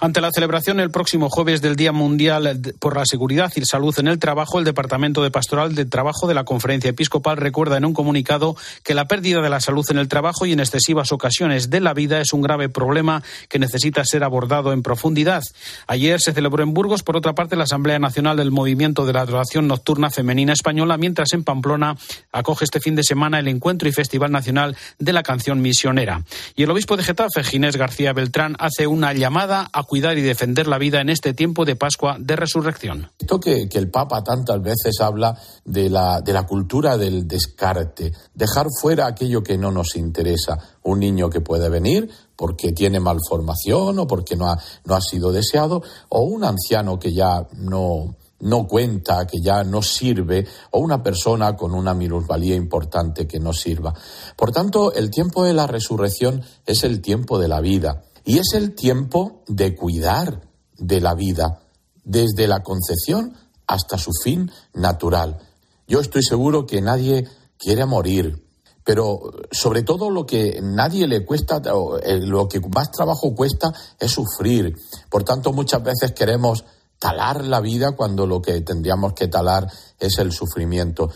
Ante 0.00 0.20
la 0.20 0.30
celebración 0.32 0.80
el 0.80 0.90
próximo 0.90 1.28
jueves 1.30 1.62
del 1.62 1.76
Día 1.76 1.92
Mundial 1.92 2.60
por 2.78 2.96
la 2.96 3.06
Seguridad 3.06 3.52
y 3.54 3.64
Salud 3.64 3.94
en 3.98 4.08
el 4.08 4.18
Trabajo, 4.18 4.58
el 4.58 4.64
Departamento 4.64 5.22
de 5.22 5.30
Pastoral 5.30 5.74
de 5.74 5.84
Trabajo 5.84 6.26
de 6.26 6.34
la 6.34 6.44
Conferencia 6.44 6.90
Episcopal 6.90 7.36
recuerda 7.36 7.76
en 7.76 7.84
un 7.84 7.94
comunicado 7.94 8.56
que 8.82 8.94
la 8.94 9.06
pérdida 9.06 9.40
de 9.40 9.50
la 9.50 9.60
salud 9.60 9.84
en 9.90 9.98
el 9.98 10.08
trabajo 10.08 10.46
y 10.46 10.52
en 10.52 10.60
excesivas 10.60 11.12
ocasiones 11.12 11.70
de 11.70 11.80
la 11.80 11.94
vida 11.94 12.20
es 12.20 12.32
un 12.32 12.42
grave 12.42 12.68
problema 12.68 13.22
que 13.48 13.58
necesita 13.58 14.04
ser 14.04 14.24
abordado 14.24 14.72
en 14.72 14.82
profundidad. 14.82 15.42
Ayer 15.86 16.20
se 16.20 16.32
celebró 16.32 16.62
en 16.62 16.74
Burgos, 16.74 17.02
por 17.02 17.16
otra 17.16 17.34
parte, 17.34 17.56
la 17.56 17.64
Asamblea 17.64 17.98
Nacional 17.98 18.36
del 18.36 18.50
Movimiento 18.50 19.06
de 19.06 19.12
la 19.12 19.22
Adoración 19.22 19.68
Nocturna 19.68 20.10
Femenina 20.10 20.52
Española, 20.52 20.96
mientras 20.96 21.32
en 21.32 21.44
Pamplona 21.44 21.96
acoge 22.32 22.64
este 22.64 22.80
fin 22.80 22.96
de 22.96 23.04
semana 23.04 23.38
el 23.38 23.48
Encuentro 23.48 23.88
y 23.88 23.92
Festival 23.92 24.32
Nacional 24.32 24.76
de 24.98 25.12
la 25.12 25.22
Canción 25.22 25.62
Misionera. 25.62 26.22
Y 26.56 26.64
el 26.64 26.70
obispo 26.70 26.96
de 26.96 27.04
Getafe, 27.04 27.44
Ginés 27.44 27.76
García 27.76 28.12
Beltrán, 28.12 28.56
hace 28.58 28.86
una 28.86 29.12
llamada 29.12 29.43
a 29.50 29.82
cuidar 29.84 30.18
y 30.18 30.22
defender 30.22 30.66
la 30.66 30.78
vida 30.78 31.00
en 31.00 31.08
este 31.08 31.34
tiempo 31.34 31.64
de 31.64 31.76
Pascua 31.76 32.16
de 32.18 32.36
Resurrección. 32.36 33.10
Esto 33.18 33.40
que, 33.40 33.68
el 33.72 33.90
Papa 33.90 34.22
tantas 34.22 34.62
veces 34.62 35.00
habla 35.00 35.38
de 35.64 35.90
la, 35.90 36.20
de 36.20 36.32
la 36.32 36.46
cultura 36.46 36.96
del 36.96 37.26
descarte, 37.26 38.12
dejar 38.34 38.66
fuera 38.80 39.06
aquello 39.06 39.42
que 39.42 39.58
no 39.58 39.70
nos 39.70 39.96
interesa. 39.96 40.58
Un 40.82 41.00
niño 41.00 41.30
que 41.30 41.40
puede 41.40 41.68
venir 41.68 42.10
porque 42.36 42.72
tiene 42.72 43.00
malformación 43.00 43.98
o 43.98 44.06
porque 44.06 44.36
no 44.36 44.50
ha, 44.50 44.58
no 44.84 44.94
ha 44.94 45.00
sido 45.00 45.32
deseado, 45.32 45.82
o 46.08 46.22
un 46.22 46.44
anciano 46.44 46.98
que 46.98 47.12
ya 47.12 47.46
no, 47.52 48.16
no 48.40 48.66
cuenta, 48.66 49.26
que 49.26 49.40
ya 49.40 49.64
no 49.64 49.82
sirve, 49.82 50.46
o 50.70 50.80
una 50.80 51.02
persona 51.02 51.56
con 51.56 51.74
una 51.74 51.94
minusvalía 51.94 52.54
importante 52.54 53.26
que 53.26 53.40
no 53.40 53.52
sirva. 53.52 53.94
Por 54.36 54.52
tanto, 54.52 54.92
el 54.92 55.10
tiempo 55.10 55.44
de 55.44 55.54
la 55.54 55.66
resurrección 55.66 56.42
es 56.66 56.84
el 56.84 57.00
tiempo 57.00 57.38
de 57.38 57.48
la 57.48 57.60
vida. 57.60 58.02
Y 58.24 58.38
es 58.38 58.54
el 58.54 58.74
tiempo 58.74 59.42
de 59.46 59.76
cuidar 59.76 60.48
de 60.76 61.00
la 61.00 61.14
vida, 61.14 61.60
desde 62.04 62.48
la 62.48 62.62
concepción 62.62 63.34
hasta 63.66 63.98
su 63.98 64.10
fin 64.22 64.50
natural. 64.72 65.38
Yo 65.86 66.00
estoy 66.00 66.22
seguro 66.22 66.66
que 66.66 66.80
nadie 66.80 67.28
quiere 67.58 67.84
morir, 67.84 68.46
pero 68.82 69.20
sobre 69.50 69.82
todo 69.82 70.10
lo 70.10 70.26
que 70.26 70.60
nadie 70.62 71.06
le 71.06 71.24
cuesta, 71.24 71.62
eh, 72.02 72.18
lo 72.20 72.48
que 72.48 72.60
más 72.60 72.90
trabajo 72.90 73.34
cuesta 73.34 73.72
es 73.98 74.10
sufrir. 74.10 74.74
Por 75.10 75.24
tanto, 75.24 75.52
muchas 75.52 75.82
veces 75.82 76.12
queremos 76.12 76.64
talar 76.98 77.44
la 77.44 77.60
vida 77.60 77.92
cuando 77.92 78.26
lo 78.26 78.40
que 78.40 78.60
tendríamos 78.62 79.12
que 79.12 79.28
talar 79.28 79.70
es 79.98 80.18
el 80.18 80.32
sufrimiento. 80.32 81.10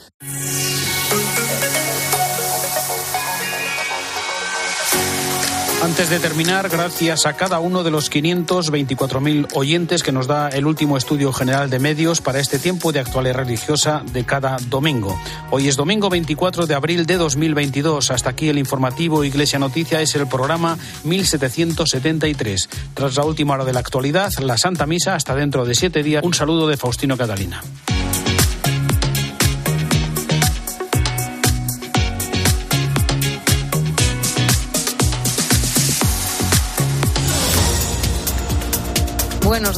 Antes 5.81 6.11
de 6.11 6.19
terminar, 6.19 6.69
gracias 6.69 7.25
a 7.25 7.35
cada 7.35 7.61
uno 7.61 7.85
de 7.85 7.93
los 7.93 8.11
524.000 8.11 9.47
oyentes 9.55 10.03
que 10.03 10.11
nos 10.11 10.27
da 10.27 10.49
el 10.49 10.67
último 10.67 10.97
estudio 10.97 11.33
general 11.33 11.71
de 11.71 11.79
medios 11.79 12.21
para 12.21 12.41
este 12.41 12.59
tiempo 12.59 12.91
de 12.91 12.99
actualidad 12.99 13.37
religiosa 13.37 14.03
de 14.13 14.25
cada 14.25 14.57
domingo. 14.69 15.17
Hoy 15.53 15.69
es 15.69 15.77
domingo 15.77 16.11
24 16.11 16.67
de 16.67 16.75
abril 16.75 17.07
de 17.07 17.17
2022. 17.17 18.11
Hasta 18.11 18.31
aquí 18.31 18.49
el 18.49 18.59
informativo 18.59 19.23
Iglesia 19.23 19.61
Noticia 19.61 20.01
es 20.03 20.17
el 20.17 20.27
programa 20.27 20.77
1773. 21.05 22.69
Tras 22.95 23.15
la 23.15 23.25
última 23.25 23.55
hora 23.55 23.65
de 23.65 23.73
la 23.73 23.81
actualidad, 23.81 24.33
la 24.41 24.59
Santa 24.59 24.85
Misa 24.85 25.15
hasta 25.15 25.37
dentro 25.37 25.65
de 25.65 25.77
siete 25.77 26.03
días. 26.03 26.25
Un 26.25 26.35
saludo 26.35 26.67
de 26.67 26.77
Faustino 26.77 27.17
Catalina. 27.17 27.63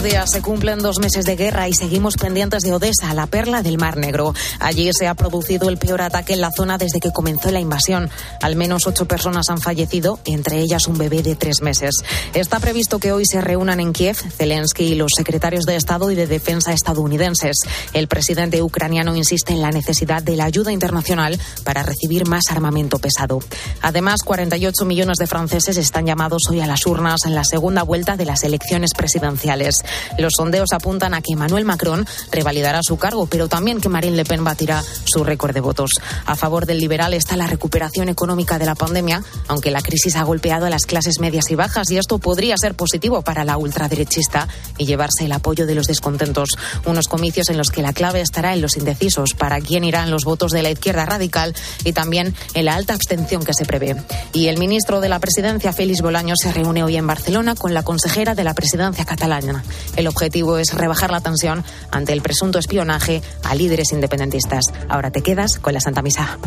Días. 0.03 0.31
Se 0.31 0.41
cumplen 0.41 0.79
dos 0.79 0.99
meses 0.99 1.27
de 1.27 1.37
guerra 1.37 1.69
y 1.69 1.75
seguimos 1.75 2.15
pendientes 2.17 2.63
de 2.63 2.73
Odessa, 2.73 3.13
la 3.13 3.27
perla 3.27 3.63
del 3.63 3.77
Mar 3.77 3.99
Negro. 3.99 4.33
Allí 4.59 4.91
se 4.99 5.07
ha 5.07 5.15
producido 5.15 5.69
el 5.69 5.77
peor 5.77 6.01
ataque 6.01 6.33
en 6.33 6.41
la 6.41 6.51
zona 6.51 6.79
desde 6.79 7.01
que 7.01 7.13
comenzó 7.13 7.51
la 7.51 7.61
invasión. 7.61 8.09
Al 8.41 8.57
menos 8.57 8.87
ocho 8.87 9.07
personas 9.07 9.51
han 9.51 9.61
fallecido, 9.61 10.19
entre 10.25 10.61
ellas 10.61 10.87
un 10.87 10.97
bebé 10.97 11.23
de 11.23 11.37
tres 11.37 11.61
meses. 11.61 11.97
Está 12.33 12.61
previsto 12.61 12.99
que 12.99 13.13
hoy 13.13 13.25
se 13.27 13.43
reúnan 13.43 13.79
en 13.79 13.93
Kiev 13.93 14.17
Zelensky 14.17 14.85
y 14.85 14.95
los 14.95 15.11
secretarios 15.15 15.65
de 15.65 15.77
Estado 15.77 16.11
y 16.11 16.15
de 16.15 16.27
Defensa 16.27 16.73
estadounidenses. 16.73 17.57
El 17.93 18.09
presidente 18.09 18.63
ucraniano 18.63 19.15
insiste 19.17 19.53
en 19.53 19.61
la 19.61 19.71
necesidad 19.71 20.23
de 20.23 20.37
la 20.37 20.45
ayuda 20.45 20.73
internacional 20.73 21.39
para 21.63 21.83
recibir 21.83 22.27
más 22.27 22.45
armamento 22.51 22.99
pesado. 22.99 23.41
Además, 23.83 24.23
48 24.25 24.85
millones 24.87 25.19
de 25.19 25.27
franceses 25.27 25.77
están 25.77 26.07
llamados 26.07 26.45
hoy 26.49 26.61
a 26.61 26.67
las 26.67 26.87
urnas 26.87 27.27
en 27.27 27.35
la 27.35 27.45
segunda 27.45 27.83
vuelta 27.83 28.17
de 28.17 28.25
las 28.25 28.45
elecciones 28.45 28.93
presidenciales. 28.97 29.85
Los 30.18 30.35
sondeos 30.37 30.72
apuntan 30.72 31.14
a 31.14 31.22
que 31.22 31.33
Emmanuel 31.33 31.64
Macron 31.64 32.07
revalidará 32.31 32.81
su 32.83 32.96
cargo, 32.96 33.26
pero 33.26 33.48
también 33.48 33.81
que 33.81 33.88
Marine 33.88 34.16
Le 34.16 34.24
Pen 34.24 34.44
batirá 34.44 34.83
su 35.05 35.24
récord 35.24 35.55
de 35.55 35.61
votos. 35.61 35.90
A 36.26 36.37
favor 36.37 36.66
del 36.66 36.79
liberal 36.79 37.14
está 37.14 37.37
la 37.37 37.46
recuperación 37.46 38.09
económica 38.09 38.59
de 38.59 38.66
la 38.66 38.74
pandemia, 38.74 39.22
aunque 39.48 39.70
la 39.70 39.83
crisis 39.83 40.16
ha 40.16 40.22
golpeado 40.22 40.66
a 40.66 40.70
las 40.70 40.87
clases 40.87 41.20
medias 41.20 41.50
y 41.50 41.55
bajas 41.55 41.90
y 41.90 41.98
esto 41.98 42.18
podría 42.18 42.55
ser 42.61 42.74
positivo 42.74 43.22
para 43.22 43.44
la 43.44 43.57
ultraderechista 43.57 44.48
y 44.79 44.87
llevarse 44.87 45.24
el 45.24 45.33
apoyo 45.33 45.66
de 45.66 45.74
los 45.74 45.87
descontentos. 45.87 46.50
Unos 46.87 47.09
comicios 47.09 47.48
en 47.50 47.57
los 47.57 47.70
que 47.70 47.83
la 47.83 47.92
clave 47.92 48.20
estará 48.20 48.53
en 48.53 48.61
los 48.61 48.76
indecisos, 48.76 49.35
para 49.35 49.61
quién 49.61 49.85
irán 49.85 50.11
los 50.11 50.24
votos 50.24 50.53
de 50.53 50.62
la 50.62 50.70
izquierda 50.70 51.07
radical 51.07 51.55
y 51.85 51.92
también 51.92 52.35
en 52.55 52.64
la 52.64 52.74
alta 52.74 52.94
abstención 52.94 53.44
que 53.44 53.55
se 53.55 53.64
prevé. 53.64 53.96
Y 54.33 54.48
el 54.48 54.59
ministro 54.59 55.00
de 55.00 55.09
la 55.09 55.18
Presidencia, 55.18 55.72
Félix 55.72 56.00
Bolaño, 56.00 56.35
se 56.37 56.53
reúne 56.53 56.83
hoy 56.83 56.96
en 56.96 57.07
Barcelona 57.07 57.55
con 57.55 57.74
la 57.74 57.83
consejera 57.83 58.35
de 58.35 58.44
la 58.44 58.55
Presidencia 58.55 59.05
catalana. 59.05 59.62
El 59.97 60.07
objetivo 60.07 60.59
es 60.59 60.75
rebajar 60.75 61.11
la 61.11 61.21
tensión 61.21 61.64
ante 61.90 62.12
el 62.12 62.23
presunto 62.23 62.59
espionaje 62.59 63.23
a 63.45 63.55
líderes 63.55 63.93
independentistas. 63.93 64.64
Ahora 64.88 65.11
te 65.11 65.23
quedas 65.23 65.59
con 65.59 65.75
la 65.75 65.81
Santa 65.81 66.03
Misa. 66.03 66.38